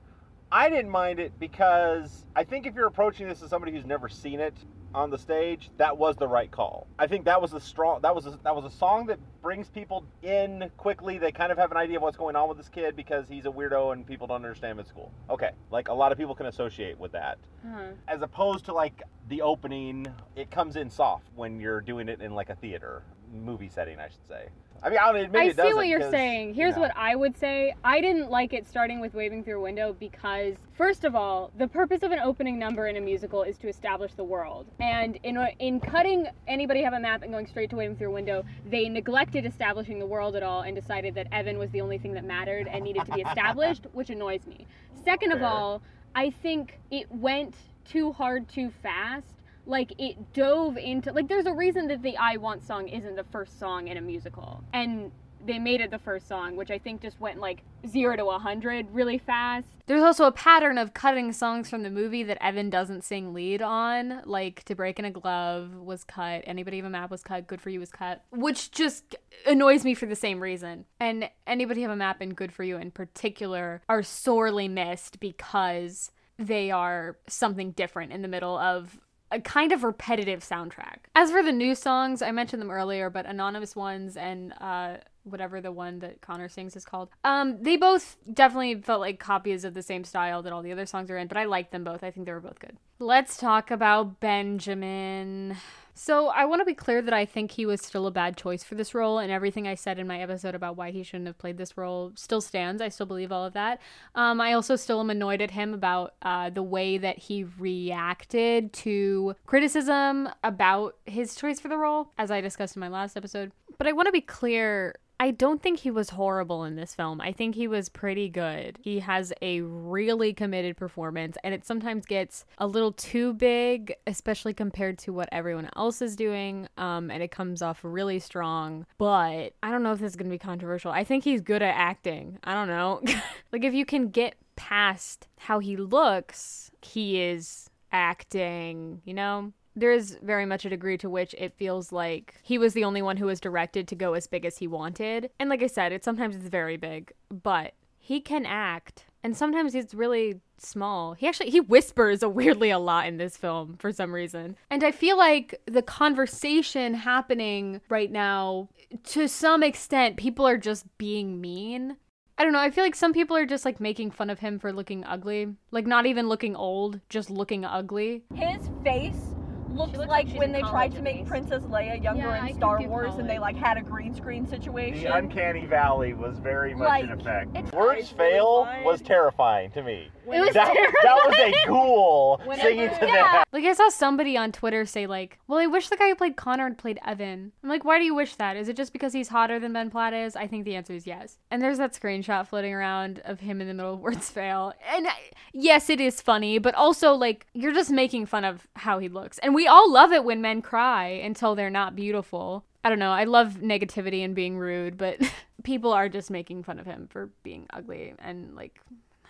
I 0.54 0.70
didn't 0.70 0.92
mind 0.92 1.20
it 1.20 1.34
because 1.40 2.28
I 2.36 2.44
think 2.44 2.68
if 2.68 2.76
you're 2.76 2.86
approaching 2.86 3.28
this 3.28 3.42
as 3.42 3.50
somebody 3.50 3.72
who's 3.72 3.88
never 3.88 4.08
seen 4.08 4.40
it 4.40 4.54
on 4.94 5.10
the 5.10 5.18
stage, 5.18 5.72
that 5.78 5.98
was 5.98 6.16
the 6.16 6.28
right 6.28 6.52
call. 6.52 6.86
I 7.00 7.08
think 7.08 7.26
that 7.26 7.42
was 7.42 7.54
a 7.54 7.60
strong. 7.60 8.02
That 8.04 8.14
was 8.14 8.28
a, 8.28 8.38
that 8.44 8.56
was 8.56 8.64
a 8.64 8.70
song 8.70 9.08
that 9.08 9.18
brings 9.42 9.68
people 9.72 10.06
in 10.22 10.70
quickly. 10.78 11.18
They 11.18 11.32
kind 11.32 11.52
of 11.52 11.58
have 11.58 11.72
an 11.72 11.78
idea 11.78 11.98
of 11.98 12.04
what's 12.04 12.18
going 12.18 12.36
on 12.36 12.48
with 12.48 12.60
this 12.60 12.70
kid 12.70 12.96
because 12.96 13.28
he's 13.28 13.48
a 13.48 13.50
weirdo 13.50 13.94
and 13.94 14.06
people 14.06 14.28
don't 14.28 14.36
understand 14.36 14.74
him 14.74 14.82
at 14.82 14.88
school. 14.88 15.12
Okay, 15.28 15.50
like 15.72 15.88
a 15.88 15.94
lot 15.94 16.12
of 16.12 16.20
people 16.20 16.36
can 16.36 16.46
associate 16.46 17.00
with 17.00 17.14
that. 17.14 17.40
Hmm. 17.66 17.94
As 18.08 18.22
opposed 18.22 18.66
to 18.66 18.74
like 18.74 19.02
the 19.30 19.42
opening, 19.42 20.06
it 20.36 20.52
comes 20.52 20.76
in 20.76 20.92
soft 20.92 21.26
when 21.34 21.60
you're 21.60 21.82
doing 21.82 22.08
it 22.10 22.22
in 22.22 22.36
like 22.36 22.52
a 22.52 22.56
theater 22.56 23.02
movie 23.34 23.70
setting, 23.70 23.98
I 23.98 24.10
should 24.10 24.28
say. 24.28 24.50
I 24.84 24.90
mean, 24.90 25.00
I'll 25.02 25.16
admit 25.16 25.42
I 25.42 25.46
it 25.46 25.56
see 25.56 25.74
what 25.74 25.88
you're 25.88 26.12
saying. 26.12 26.50
you 26.50 26.56
Here's 26.56 26.76
know. 26.76 26.82
what 26.82 26.92
I 26.98 27.16
would 27.16 27.38
say. 27.38 27.74
I 27.86 28.02
didn't 28.02 28.30
like 28.30 28.52
it 28.52 28.68
starting 28.68 29.00
with 29.00 29.14
waving 29.14 29.46
through 29.46 29.60
a 29.60 29.62
window 29.62 29.96
because, 29.98 30.56
first 30.74 31.06
of 31.06 31.16
all, 31.16 31.52
the 31.58 31.70
purpose 31.70 32.04
of 32.04 32.12
an 32.12 32.20
opening 32.20 32.60
number 32.60 32.88
in 32.88 32.98
a 32.98 33.02
musical 33.02 33.44
is 33.44 33.58
to 33.60 33.70
establish 33.70 34.14
the 34.14 34.26
world. 34.26 34.66
And 34.82 35.18
in 35.24 35.38
in 35.60 35.80
cutting 35.80 36.28
anybody 36.48 36.82
have 36.84 36.94
a 36.94 37.00
map 37.00 37.24
and 37.24 37.32
going 37.32 37.48
straight 37.48 37.70
to 37.70 37.78
waving 37.78 37.96
through 37.96 38.10
a 38.10 38.14
window, 38.14 38.44
they 38.70 38.90
neglected 38.90 39.46
establishing 39.46 40.00
the 40.00 40.06
world 40.06 40.36
at 40.36 40.44
all 40.44 40.64
and 40.64 40.76
decided 40.76 41.16
that 41.16 41.28
Evan 41.32 41.58
was 41.58 41.70
the 41.72 41.80
only 41.80 41.98
thing 41.98 42.14
that 42.16 42.26
mattered 42.26 42.68
and 42.68 42.84
needed 42.84 43.06
to 43.06 43.12
be 43.14 43.22
established, 43.22 43.88
which 43.94 44.10
annoys 44.10 44.46
me. 44.46 44.68
Second 45.06 45.32
of 45.32 45.42
all, 45.42 45.82
I 46.14 46.30
think 46.30 46.80
it 46.92 47.10
went 47.10 47.56
too 47.86 48.12
hard 48.12 48.50
too 48.50 48.70
fast 48.82 49.43
like 49.66 49.94
it 49.98 50.34
dove 50.34 50.78
into 50.78 51.12
like 51.12 51.28
there's 51.28 51.46
a 51.46 51.54
reason 51.54 51.88
that 51.88 52.02
the 52.04 52.18
I 52.18 52.38
Want 52.38 52.66
song 52.66 52.88
isn't 52.88 53.16
the 53.16 53.24
first 53.26 53.60
song 53.60 53.88
in 53.88 53.98
a 53.98 54.02
musical. 54.02 54.64
And 54.74 55.12
they 55.46 55.60
made 55.60 55.82
it 55.82 55.92
the 55.92 56.00
first 56.00 56.28
song, 56.28 56.56
which 56.56 56.72
I 56.72 56.78
think 56.78 57.02
just 57.02 57.20
went 57.20 57.40
like 57.40 57.64
0 57.88 58.16
to 58.16 58.24
a 58.24 58.26
100 58.26 58.88
really 58.92 59.18
fast. 59.18 59.68
There's 59.86 60.04
also 60.04 60.26
a 60.26 60.32
pattern 60.32 60.78
of 60.78 60.94
cutting 60.94 61.34
songs 61.34 61.70
from 61.70 61.84
the 61.84 61.90
movie 61.90 62.24
that 62.24 62.42
Evan 62.42 62.70
doesn't 62.70 63.04
sing 63.04 63.34
lead 63.34 63.62
on, 63.62 64.22
like 64.26 64.64
To 64.66 64.76
Break 64.76 65.00
in 65.00 65.06
a 65.06 65.12
Glove 65.12 65.76
was 65.76 66.04
cut, 66.04 66.44
Anybody 66.46 66.78
Have 66.78 66.86
a 66.86 66.90
Map 66.90 67.12
was 67.12 67.24
cut, 67.24 67.48
Good 67.48 67.62
for 67.62 67.70
You 67.70 67.80
was 67.80 67.92
cut, 67.92 68.24
which 68.32 68.72
just 68.72 69.16
annoys 69.46 69.84
me 69.84 69.94
for 69.94 70.06
the 70.06 70.16
same 70.16 70.42
reason. 70.42 70.86
And 71.00 71.30
Anybody 71.46 71.82
Have 71.82 71.92
a 71.92 71.96
Map 71.96 72.22
and 72.22 72.36
Good 72.36 72.54
for 72.54 72.64
You 72.64 72.78
in 72.78 72.92
particular 72.92 73.82
are 73.90 74.04
sorely 74.04 74.68
missed 74.68 75.20
because 75.20 76.12
they 76.40 76.72
are 76.72 77.18
something 77.28 77.72
different 77.72 78.12
in 78.12 78.22
the 78.22 78.28
middle 78.28 78.58
of 78.58 79.00
a 79.34 79.42
kind 79.42 79.72
of 79.72 79.84
repetitive 79.84 80.42
soundtrack. 80.42 80.98
As 81.16 81.32
for 81.32 81.44
the 81.44 81.52
new 81.52 81.76
songs, 81.76 82.22
I 82.22 82.32
mentioned 82.32 82.62
them 82.62 82.72
earlier, 82.72 83.10
but 83.10 83.26
Anonymous 83.26 83.76
Ones 83.76 84.16
and 84.16 84.54
uh, 84.62 84.98
whatever 85.24 85.60
the 85.60 85.72
one 85.72 86.00
that 86.00 86.22
Connor 86.22 86.48
sings 86.48 86.76
is 86.76 86.86
called, 86.86 87.10
um, 87.24 87.62
they 87.62 87.76
both 87.76 88.18
definitely 88.32 88.76
felt 88.76 89.02
like 89.02 89.20
copies 89.20 89.66
of 89.66 89.74
the 89.74 89.82
same 89.82 90.04
style 90.04 90.44
that 90.44 90.54
all 90.54 90.62
the 90.62 90.72
other 90.72 90.86
songs 90.86 91.10
are 91.10 91.18
in, 91.18 91.28
but 91.28 91.38
I 91.38 91.46
liked 91.46 91.72
them 91.72 91.84
both. 91.84 92.04
I 92.04 92.12
think 92.12 92.26
they 92.28 92.32
were 92.32 92.40
both 92.40 92.60
good. 92.60 92.78
Let's 93.00 93.38
talk 93.38 93.72
about 93.72 94.20
Benjamin. 94.20 95.58
So 95.96 96.30
I 96.30 96.46
want 96.46 96.62
to 96.62 96.66
be 96.66 96.74
clear 96.74 97.02
that 97.02 97.14
I 97.14 97.26
think 97.26 97.52
he 97.52 97.66
was 97.66 97.82
still 97.82 98.08
a 98.08 98.12
bad 98.12 98.36
choice 98.36 98.64
for 98.64 98.76
this 98.76 98.96
role, 98.96 99.20
and 99.20 99.32
everything 99.32 99.68
I 99.68 99.76
said 99.76 100.00
in 100.00 100.08
my 100.08 100.20
episode 100.20 100.56
about 100.56 100.76
why 100.76 100.92
he 100.92 101.04
shouldn't 101.04 101.28
have 101.28 101.38
played 101.38 101.58
this 101.58 101.78
role 101.78 102.12
still 102.16 102.42
stands. 102.42 102.82
I 102.82 102.90
still 102.90 103.06
believe 103.06 103.32
all 103.32 103.46
of 103.46 103.54
that. 103.54 103.80
Um, 104.16 104.42
I 104.42 104.54
also 104.54 104.76
still 104.76 105.00
am 105.00 105.10
annoyed 105.10 105.42
at 105.42 105.52
him 105.52 105.74
about 105.74 106.16
uh, 106.22 106.50
the 106.50 106.64
way 106.64 106.98
that 106.98 107.20
he 107.20 107.44
reacted 107.44 108.74
to 108.74 109.36
criticism 109.46 110.30
about 110.44 110.98
his 111.06 111.36
choice 111.36 111.60
for 111.60 111.68
the 111.68 111.78
role, 111.78 112.12
as 112.18 112.32
I 112.32 112.42
discussed 112.42 112.76
in 112.76 112.80
my 112.80 112.88
last 112.88 113.16
episode. 113.16 113.52
But 113.78 113.88
I 113.88 113.92
want 113.92 114.08
to 114.08 114.12
be 114.12 114.22
clear. 114.22 114.96
I 115.24 115.32
don't 115.32 115.62
think 115.62 115.80
he 115.80 115.90
was 115.90 116.10
horrible 116.10 116.66
in 116.66 116.76
this 116.76 116.94
film. 116.94 117.22
I 117.22 117.32
think 117.32 117.56
he 117.56 117.66
was 117.66 117.88
pretty 117.88 118.28
good. 118.28 118.78
He 118.82 119.00
has 119.00 119.32
a 119.42 119.62
really 119.62 120.34
committed 120.34 120.76
performance, 120.76 121.38
and 121.46 121.54
it 121.54 121.66
sometimes 121.66 122.06
gets 122.06 122.44
a 122.58 122.68
little 122.68 122.92
too 122.92 123.34
big, 123.34 123.96
especially 124.06 124.54
compared 124.54 124.98
to 125.00 125.14
what 125.14 125.30
everyone 125.32 125.70
else 125.78 126.02
is 126.02 126.18
doing. 126.18 126.68
Um, 126.76 127.10
and 127.10 127.24
it 127.24 127.32
comes 127.32 127.62
off 127.62 127.80
really 127.84 128.20
strong. 128.20 128.86
But 128.98 129.54
I 129.64 129.72
don't 129.72 129.82
know 129.82 129.94
if 129.94 130.00
this 130.00 130.12
is 130.12 130.16
going 130.18 130.30
to 130.30 130.36
be 130.36 130.38
controversial. 130.38 130.92
I 130.92 131.06
think 131.06 131.24
he's 131.24 131.40
good 131.40 131.62
at 131.62 131.74
acting. 131.74 132.38
I 132.44 132.54
don't 132.54 132.68
know. 132.68 133.02
like, 133.54 133.64
if 133.64 133.74
you 133.74 133.86
can 133.86 134.10
get 134.10 134.36
past 134.58 135.30
how 135.38 135.60
he 135.60 135.78
looks, 135.78 136.70
he 136.82 137.22
is 137.22 137.70
acting, 137.94 139.02
you 139.06 139.14
know? 139.14 139.54
There 139.76 139.92
is 139.92 140.18
very 140.22 140.46
much 140.46 140.66
a 140.66 140.70
degree 140.70 140.98
to 141.00 141.10
which 141.10 141.34
it 141.38 141.54
feels 141.56 141.92
like 141.92 142.36
he 142.44 142.58
was 142.58 142.74
the 142.74 142.84
only 142.84 143.02
one 143.02 143.18
who 143.18 143.26
was 143.26 143.40
directed 143.40 143.88
to 143.88 143.96
go 143.96 144.14
as 144.14 144.28
big 144.28 144.46
as 144.46 144.58
he 144.58 144.68
wanted. 144.68 145.30
And 145.40 145.50
like 145.50 145.64
I 145.64 145.68
said, 145.68 145.92
it 145.92 146.04
sometimes 146.04 146.36
it's 146.36 146.48
very 146.48 146.78
big, 146.78 147.12
but 147.30 147.74
he 147.98 148.20
can 148.20 148.46
act. 148.46 149.06
And 149.24 149.38
sometimes 149.38 149.72
he's 149.72 149.94
really 149.94 150.42
small. 150.58 151.14
He 151.14 151.28
actually 151.28 151.50
he 151.50 151.62
whispers 151.62 152.22
a 152.22 152.30
weirdly 152.40 152.70
a 152.70 152.80
lot 152.80 153.08
in 153.08 153.18
this 153.18 153.38
film 153.38 153.78
for 153.80 153.92
some 153.92 154.14
reason. 154.14 154.58
And 154.70 154.84
I 154.84 154.92
feel 154.92 155.18
like 155.18 155.62
the 155.66 155.82
conversation 155.82 156.94
happening 156.94 157.82
right 157.90 158.12
now 158.12 158.70
to 159.06 159.28
some 159.28 159.64
extent 159.64 160.18
people 160.18 160.46
are 160.46 160.58
just 160.58 160.86
being 160.98 161.42
mean 161.42 161.98
I 162.36 162.44
don't 162.44 162.54
know. 162.54 162.60
I 162.60 162.72
feel 162.72 162.84
like 162.84 162.96
some 162.96 163.14
people 163.14 163.38
are 163.38 163.46
just 163.46 163.64
like 163.64 163.80
making 163.80 164.10
fun 164.10 164.32
of 164.32 164.40
him 164.40 164.58
for 164.58 164.74
looking 164.74 165.04
ugly. 165.06 165.54
Like 165.70 165.86
not 165.86 166.08
even 166.08 166.28
looking 166.28 166.56
old, 166.56 167.00
just 167.08 167.30
looking 167.30 167.64
ugly. 167.64 168.24
His 168.34 168.70
face 168.84 169.33
looks, 169.74 169.98
looks 169.98 170.10
like, 170.10 170.28
like 170.28 170.38
when 170.38 170.52
they 170.52 170.62
tried 170.62 170.94
to 170.96 171.02
make 171.02 171.18
least. 171.18 171.30
Princess 171.30 171.64
Leia 171.64 172.02
younger 172.04 172.28
Yeah, 172.28 172.46
in 172.48 172.56
Star 172.56 172.80
give 172.80 172.90
Wars 172.90 173.16
and 173.16 173.30
they 173.30 173.40
like 173.40 173.56
had 173.56 173.78
a 173.78 173.82
green 173.82 174.14
screen 174.14 174.46
situation. 174.48 175.04
The 175.04 175.16
uncanny 175.16 175.66
valley 175.66 176.14
was 176.14 176.38
very 176.40 176.74
much 176.74 176.88
Like, 176.88 177.04
in 177.06 177.12
effect. 177.12 177.74
Words 177.74 178.10
fail 178.10 178.66
really 178.72 178.86
was 178.86 179.02
terrifying 179.02 179.72
to 179.72 179.84
me. 179.84 180.10
It 180.26 180.40
was 180.40 180.54
that, 180.54 180.72
terrifying. 180.72 180.94
that 181.04 181.16
was 181.26 181.36
a 181.64 181.68
ghoul 181.68 182.42
Whenever- 182.46 182.62
singing 182.70 182.90
to 182.90 183.06
Yeah. 183.06 183.14
that. 183.32 183.44
Like 183.52 183.66
I 183.66 183.74
saw 183.74 183.90
somebody 183.90 184.38
on 184.38 184.52
Twitter 184.52 184.86
say 184.86 185.06
like, 185.06 185.38
"Well, 185.48 185.60
I 185.60 185.68
wish 185.68 185.90
the 185.90 185.98
guy 185.98 186.10
who 186.10 186.16
played 186.16 186.38
Connor 186.38 186.64
had 186.66 186.78
played 186.78 187.00
Evan." 187.06 187.52
I'm 187.62 187.70
like, 187.70 187.84
"Why 187.84 188.00
do 188.00 188.06
you 188.06 188.16
wish 188.16 188.36
that? 188.36 188.56
Is 188.58 188.70
it 188.70 188.78
just 188.78 188.94
because 188.94 189.14
he's 189.14 189.28
hotter 189.28 189.60
than 189.60 189.74
Ben 189.74 189.90
Platt 189.90 190.14
is?" 190.14 190.36
I 190.36 190.48
think 190.48 190.64
the 190.66 190.76
answer 190.76 190.94
is 190.94 191.06
yes. 191.06 191.38
And 191.52 191.62
there's 191.62 191.78
that 191.78 191.94
screenshot 191.94 192.48
floating 192.48 192.74
around 192.74 193.22
of 193.26 193.42
him 193.42 193.60
in 193.62 193.68
the 193.68 193.74
middle 193.74 193.94
of 193.96 194.00
words 194.00 194.30
fail. 194.32 194.74
And 194.96 195.08
I, 195.08 195.14
yes, 195.54 195.90
it 195.90 196.00
is 196.00 196.22
funny, 196.22 196.58
but 196.58 196.74
also 196.76 197.14
like 197.14 197.46
you're 197.54 197.74
just 197.74 197.92
making 197.92 198.26
fun 198.28 198.46
of 198.46 198.66
how 198.78 199.00
he 199.00 199.10
looks. 199.10 199.38
And 199.40 199.54
we 199.54 199.63
all 199.68 199.92
love 199.92 200.12
it 200.12 200.24
when 200.24 200.42
men 200.42 200.62
cry 200.62 201.08
until 201.08 201.56
they're 201.56 201.70
not 201.70 201.96
beautiful. 201.96 202.64
I 202.84 202.90
don't 202.90 203.00
know. 203.00 203.12
I 203.12 203.24
love 203.24 203.60
negativity 203.62 204.24
and 204.24 204.36
being 204.36 204.58
rude, 204.58 204.98
but 204.98 205.20
people 205.64 205.94
are 205.94 206.10
just 206.10 206.30
making 206.30 206.64
fun 206.64 206.80
of 206.80 206.86
him 206.86 207.08
for 207.10 207.30
being 207.44 207.68
ugly 207.72 208.14
and 208.20 208.56
like 208.56 208.80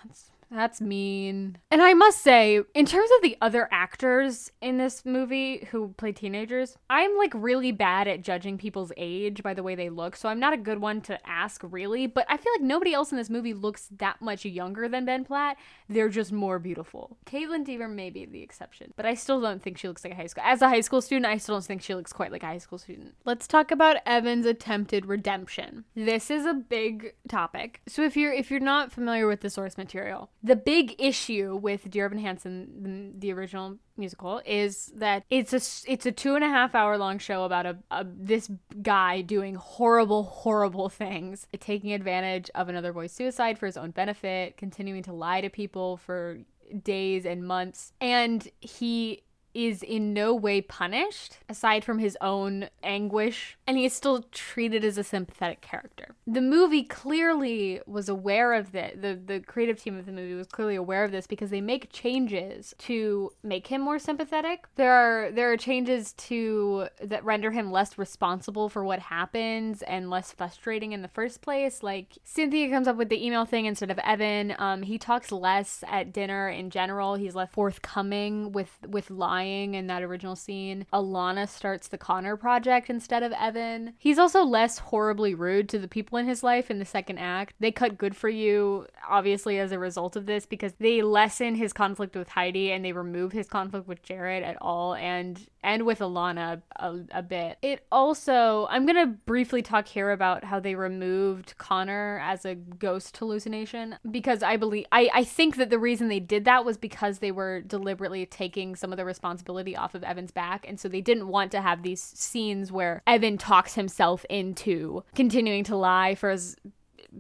that's 0.04 0.32
that's 0.52 0.82
mean. 0.82 1.58
And 1.72 1.82
I 1.82 1.94
must 1.94 2.22
say, 2.22 2.62
in 2.74 2.86
terms 2.86 3.10
of 3.16 3.22
the 3.22 3.38
other 3.42 3.68
actors 3.72 4.52
in 4.62 4.78
this 4.78 5.06
movie 5.06 5.68
who 5.72 5.94
play 5.98 6.12
teenagers, 6.12 6.78
I'm 6.90 7.18
like 7.18 7.34
really 7.36 7.72
bad 7.72 8.08
at 8.08 8.22
judging 8.22 8.58
people's 8.58 8.92
age 8.98 9.44
by 9.44 9.54
the 9.54 9.64
way 9.64 9.76
they 9.76 9.90
look. 9.90 10.16
So 10.16 10.30
I'm 10.30 10.40
not 10.40 10.54
a 10.54 10.58
good 10.58 10.80
one 10.80 11.02
to 11.02 11.20
ask 11.28 11.62
really, 11.64 12.08
but 12.08 12.26
I 12.30 12.38
feel 12.38 12.54
like 12.54 12.62
nobody 12.62 12.94
else 12.94 13.12
in 13.12 13.18
this 13.18 13.30
movie 13.30 13.54
looks 13.54 13.88
that 13.98 14.22
much 14.22 14.46
younger 14.46 14.88
than 14.88 15.06
Ben 15.06 15.26
Platt. 15.26 15.58
They're 15.90 16.10
just 16.10 16.32
more 16.32 16.60
beautiful. 16.60 17.18
Kaitlyn 17.26 17.66
Dever 17.66 17.88
may 17.88 18.10
be 18.10 18.26
the 18.26 18.42
exception, 18.42 18.94
but 18.96 19.06
I 19.06 19.14
still 19.14 19.42
don't 19.42 19.62
think 19.62 19.78
she 19.78 19.88
looks 19.88 20.04
like 20.04 20.14
a 20.14 20.16
high 20.16 20.28
school. 20.28 20.44
As 20.46 20.62
a 20.62 20.70
high 20.70 20.82
school 20.82 21.02
student, 21.02 21.26
I 21.26 21.38
still 21.38 21.56
don't 21.56 21.66
think 21.66 21.82
she 21.82 21.96
looks 21.96 22.14
quite 22.14 22.32
like 22.32 22.44
a 22.44 22.48
high 22.48 22.58
school 22.58 22.78
student. 22.78 23.16
Let's 23.26 23.48
talk 23.48 23.72
about 23.72 23.98
Evan's 24.06 24.46
attempted 24.46 25.06
redemption. 25.06 25.86
This 25.96 26.30
is 26.30 26.46
a 26.46 26.54
big 26.54 27.14
topic. 27.28 27.82
So 27.88 28.04
if 28.04 28.16
you're 28.18 28.34
if 28.34 28.52
you're 28.52 28.60
not 28.60 28.92
familiar 28.92 29.28
with 29.28 29.42
the 29.42 29.50
source 29.50 29.78
material, 29.78 30.30
the 30.44 30.58
big 30.58 30.96
issue 31.00 31.56
with 31.56 31.90
Dear 31.90 32.06
Evan 32.06 32.18
Hansen, 32.18 33.16
the, 33.18 33.32
original 33.32 33.78
musical, 33.96 34.42
is 34.46 34.92
that 34.96 35.24
it's 35.30 35.54
a 35.54 35.90
it's 35.90 36.06
a 36.06 36.12
two 36.12 36.36
and 36.36 36.44
a 36.44 36.50
half 36.50 36.76
hour 36.76 36.98
long 36.98 37.18
show 37.18 37.46
about 37.46 37.66
a, 37.66 37.78
a 37.90 38.06
this 38.06 38.52
guy 38.82 39.22
doing 39.22 39.56
horrible 39.56 40.24
horrible 40.24 40.90
things, 40.90 41.48
taking 41.62 41.94
advantage 41.94 42.50
of 42.56 42.68
another 42.68 42.92
boy's 42.92 43.14
suicide 43.14 43.58
for 43.58 43.68
his 43.68 43.78
own 43.78 43.92
benefit, 43.92 44.58
continuing 44.58 45.02
to 45.04 45.14
lie 45.14 45.40
to 45.40 45.50
people 45.50 45.96
for 45.96 46.40
days 46.84 47.26
and 47.26 47.48
months, 47.48 47.94
and 48.02 48.50
he 48.60 49.24
is 49.54 49.84
in 49.84 50.14
no 50.14 50.34
way 50.34 50.62
punished 50.62 51.38
aside 51.48 51.84
from 51.84 52.00
his 52.00 52.18
own 52.22 52.70
anguish 52.84 53.58
and 53.68 53.78
he 53.78 53.86
is 53.86 53.94
still 53.94 54.24
treated 54.32 54.84
as 54.84 54.98
a 54.98 55.04
sympathetic 55.04 55.62
character. 55.62 56.16
The 56.26 56.42
movie 56.42 56.84
clearly 56.84 57.82
was 57.86 58.10
aware 58.10 58.54
of 58.54 58.72
that. 58.72 59.02
The 59.02 59.20
the 59.24 59.40
creative 59.40 59.82
team 59.82 59.98
of 59.98 60.06
the 60.06 60.12
movie 60.12 60.34
was 60.34 60.48
clearly 60.48 60.76
aware 60.76 61.04
of 61.04 61.12
this 61.12 61.28
because 61.28 61.50
they 61.50 61.62
make 61.62 61.92
changes 61.92 62.74
to 62.80 63.32
make 63.44 63.68
him 63.68 63.82
more 63.82 64.00
sympathetic. 64.00 64.66
There 64.76 64.92
are 64.92 65.32
there 65.32 65.52
are 65.52 65.58
changes 65.58 66.14
to 66.14 66.88
that 67.02 67.24
render 67.24 67.52
him 67.52 67.72
less 67.72 67.98
responsible 67.98 68.70
for 68.70 68.84
what 68.84 69.00
happens 69.00 69.82
and 69.84 70.10
less 70.10 70.32
frustrating 70.32 70.94
in 70.94 71.02
the 71.02 71.08
first 71.08 71.42
place. 71.42 71.84
Like 71.84 72.18
Cynthia 72.24 72.70
comes 72.70 72.88
up 72.88 72.96
with 72.96 73.10
the 73.10 73.24
email 73.24 73.46
thing 73.46 73.66
instead 73.66 73.92
of 73.92 74.00
Evan. 74.00 74.56
Um, 74.58 74.84
he 74.84 74.98
talks 74.98 75.32
less 75.32 75.84
at 75.88 76.12
dinner 76.12 76.50
in 76.50 76.70
general. 76.70 77.16
He's 77.16 77.36
less 77.36 77.50
forthcoming 77.52 78.52
with 78.52 78.78
with 78.88 79.12
lying 79.12 79.43
in 79.44 79.88
that 79.88 80.04
original 80.04 80.36
scene. 80.36 80.86
Alana 80.94 81.48
starts 81.48 81.88
the 81.88 81.98
Connor 81.98 82.38
project 82.38 82.90
instead 82.90 83.24
of 83.24 83.32
Evan. 83.34 83.94
He's 83.98 84.20
also 84.20 84.44
less 84.44 84.80
horribly 84.80 85.36
rude 85.36 85.70
to 85.70 85.80
the 85.80 85.88
people 85.88 86.18
in 86.18 86.28
his 86.28 86.44
life 86.44 86.70
in 86.70 86.80
the 86.80 86.86
second 86.86 87.18
act. 87.18 87.54
They 87.60 87.72
cut 87.72 87.98
good 87.98 88.16
for 88.16 88.30
you 88.30 88.88
obviously 89.08 89.60
as 89.60 89.72
a 89.72 89.80
result 89.80 90.16
of 90.16 90.26
this 90.26 90.46
because 90.46 90.74
they 90.80 91.02
lessen 91.02 91.56
his 91.56 91.74
conflict 91.74 92.16
with 92.16 92.30
Heidi 92.30 92.72
and 92.72 92.84
they 92.84 92.92
remove 92.92 93.32
his 93.32 93.48
conflict 93.48 93.88
with 93.88 94.02
Jared 94.04 94.44
at 94.44 94.58
all 94.62 94.96
and 94.96 95.46
and 95.66 95.86
with 95.86 96.00
Alana 96.00 96.62
a, 96.76 97.00
a 97.12 97.22
bit. 97.22 97.58
It 97.62 97.86
also 97.92 98.68
I'm 98.70 98.86
going 98.86 98.98
to 98.98 99.08
briefly 99.26 99.62
talk 99.62 99.88
here 99.88 100.12
about 100.12 100.44
how 100.44 100.60
they 100.60 100.76
removed 100.76 101.56
Connor 101.58 102.20
as 102.24 102.46
a 102.46 102.56
ghost 102.56 103.16
hallucination 103.18 103.96
because 104.10 104.44
I 104.44 104.58
believe 104.58 104.86
I 104.92 105.10
I 105.14 105.24
think 105.24 105.56
that 105.58 105.70
the 105.70 105.80
reason 105.80 106.08
they 106.08 106.20
did 106.20 106.46
that 106.46 106.66
was 106.66 106.78
because 106.78 107.20
they 107.20 107.32
were 107.32 107.62
deliberately 107.62 108.26
taking 108.26 108.76
some 108.76 108.92
of 108.92 108.98
the 108.98 109.06
responsibility 109.06 109.33
off 109.78 109.96
of 109.96 110.04
Evan's 110.04 110.32
back 110.32 110.66
and 110.68 110.80
so 110.80 110.88
they 110.88 111.02
didn't 111.02 111.28
want 111.28 111.52
to 111.52 111.62
have 111.62 111.84
these 111.84 112.02
scenes 112.02 112.72
where 112.72 113.02
Evan 113.08 113.38
talks 113.38 113.76
himself 113.76 114.26
into 114.30 115.04
continuing 115.16 115.64
to 115.64 115.76
lie 115.76 116.16
for 116.16 116.32
his 116.32 116.56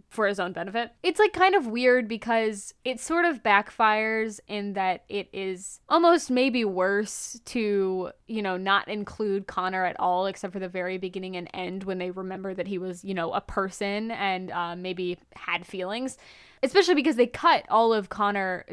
for 0.10 0.28
his 0.28 0.40
own 0.40 0.54
benefit. 0.54 0.92
It's 1.04 1.20
like 1.20 1.34
kind 1.34 1.56
of 1.56 1.68
weird 1.68 2.08
because 2.08 2.74
it 2.84 3.00
sort 3.00 3.26
of 3.26 3.44
backfires 3.44 4.40
in 4.48 4.74
that 4.74 5.04
it 5.10 5.30
is 5.34 5.80
almost 5.90 6.32
maybe 6.32 6.66
worse 6.66 7.40
to, 7.46 8.12
you 8.28 8.42
know, 8.42 8.58
not 8.58 8.88
include 8.88 9.48
Connor 9.48 9.86
at 9.86 10.00
all 10.00 10.26
except 10.26 10.54
for 10.54 10.60
the 10.60 10.70
very 10.70 10.98
beginning 10.98 11.36
and 11.36 11.50
end 11.54 11.84
when 11.84 11.98
they 11.98 12.12
remember 12.12 12.54
that 12.54 12.68
he 12.68 12.78
was, 12.78 13.04
you 13.04 13.14
know, 13.14 13.32
a 13.34 13.42
person 13.42 14.12
and 14.12 14.52
uh, 14.52 14.76
maybe 14.76 15.18
had 15.36 15.66
feelings. 15.66 16.18
Especially 16.64 16.96
because 16.96 17.18
they 17.18 17.28
cut 17.28 17.66
all 17.70 17.94
of 17.94 18.10
Connor 18.10 18.66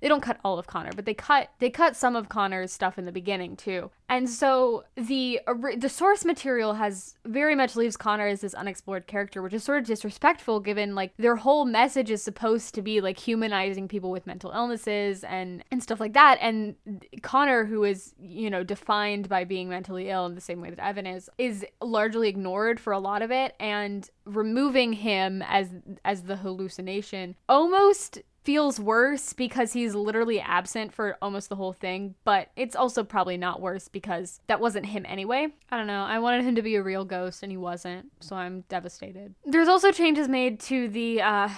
they 0.00 0.08
don't 0.08 0.20
cut 0.20 0.38
all 0.44 0.58
of 0.58 0.66
Connor, 0.66 0.90
but 0.94 1.04
they 1.04 1.14
cut 1.14 1.50
they 1.58 1.70
cut 1.70 1.96
some 1.96 2.16
of 2.16 2.28
Connor's 2.28 2.72
stuff 2.72 2.98
in 2.98 3.04
the 3.04 3.12
beginning 3.12 3.56
too. 3.56 3.90
And 4.08 4.28
so 4.28 4.84
the 4.96 5.40
the 5.76 5.88
source 5.88 6.24
material 6.24 6.74
has 6.74 7.14
very 7.24 7.54
much 7.54 7.76
leaves 7.76 7.96
Connor 7.96 8.26
as 8.26 8.40
this 8.42 8.52
unexplored 8.52 9.06
character, 9.06 9.40
which 9.40 9.54
is 9.54 9.64
sort 9.64 9.78
of 9.78 9.86
disrespectful 9.86 10.60
given 10.60 10.94
like 10.94 11.14
their 11.16 11.36
whole 11.36 11.64
message 11.64 12.10
is 12.10 12.22
supposed 12.22 12.74
to 12.74 12.82
be 12.82 13.00
like 13.00 13.18
humanizing 13.18 13.88
people 13.88 14.10
with 14.10 14.26
mental 14.26 14.50
illnesses 14.50 15.24
and 15.24 15.64
and 15.70 15.82
stuff 15.82 16.00
like 16.00 16.12
that. 16.14 16.38
And 16.40 16.74
Connor, 17.22 17.64
who 17.64 17.84
is 17.84 18.14
you 18.20 18.50
know 18.50 18.62
defined 18.62 19.28
by 19.28 19.44
being 19.44 19.68
mentally 19.68 20.10
ill 20.10 20.26
in 20.26 20.34
the 20.34 20.40
same 20.40 20.60
way 20.60 20.70
that 20.70 20.84
Evan 20.84 21.06
is, 21.06 21.30
is 21.38 21.64
largely 21.80 22.28
ignored 22.28 22.80
for 22.80 22.92
a 22.92 22.98
lot 22.98 23.22
of 23.22 23.30
it, 23.30 23.54
and 23.60 24.10
removing 24.24 24.92
him 24.94 25.42
as 25.42 25.68
as 26.04 26.22
the 26.22 26.36
hallucination 26.36 27.36
almost 27.48 28.20
feels 28.44 28.80
worse 28.80 29.32
because 29.32 29.72
he's 29.72 29.94
literally 29.94 30.40
absent 30.40 30.92
for 30.92 31.16
almost 31.22 31.48
the 31.48 31.56
whole 31.56 31.72
thing, 31.72 32.14
but 32.24 32.48
it's 32.56 32.74
also 32.74 33.04
probably 33.04 33.36
not 33.36 33.60
worse 33.60 33.88
because 33.88 34.40
that 34.48 34.60
wasn't 34.60 34.86
him 34.86 35.06
anyway. 35.08 35.46
I 35.70 35.76
don't 35.76 35.86
know. 35.86 36.02
I 36.02 36.18
wanted 36.18 36.44
him 36.44 36.56
to 36.56 36.62
be 36.62 36.74
a 36.74 36.82
real 36.82 37.04
ghost 37.04 37.42
and 37.42 37.52
he 37.52 37.56
wasn't, 37.56 38.10
so 38.20 38.36
I'm 38.36 38.62
devastated. 38.62 39.34
There's 39.44 39.68
also 39.68 39.92
changes 39.92 40.28
made 40.28 40.60
to 40.60 40.88
the 40.88 41.22
uh 41.22 41.48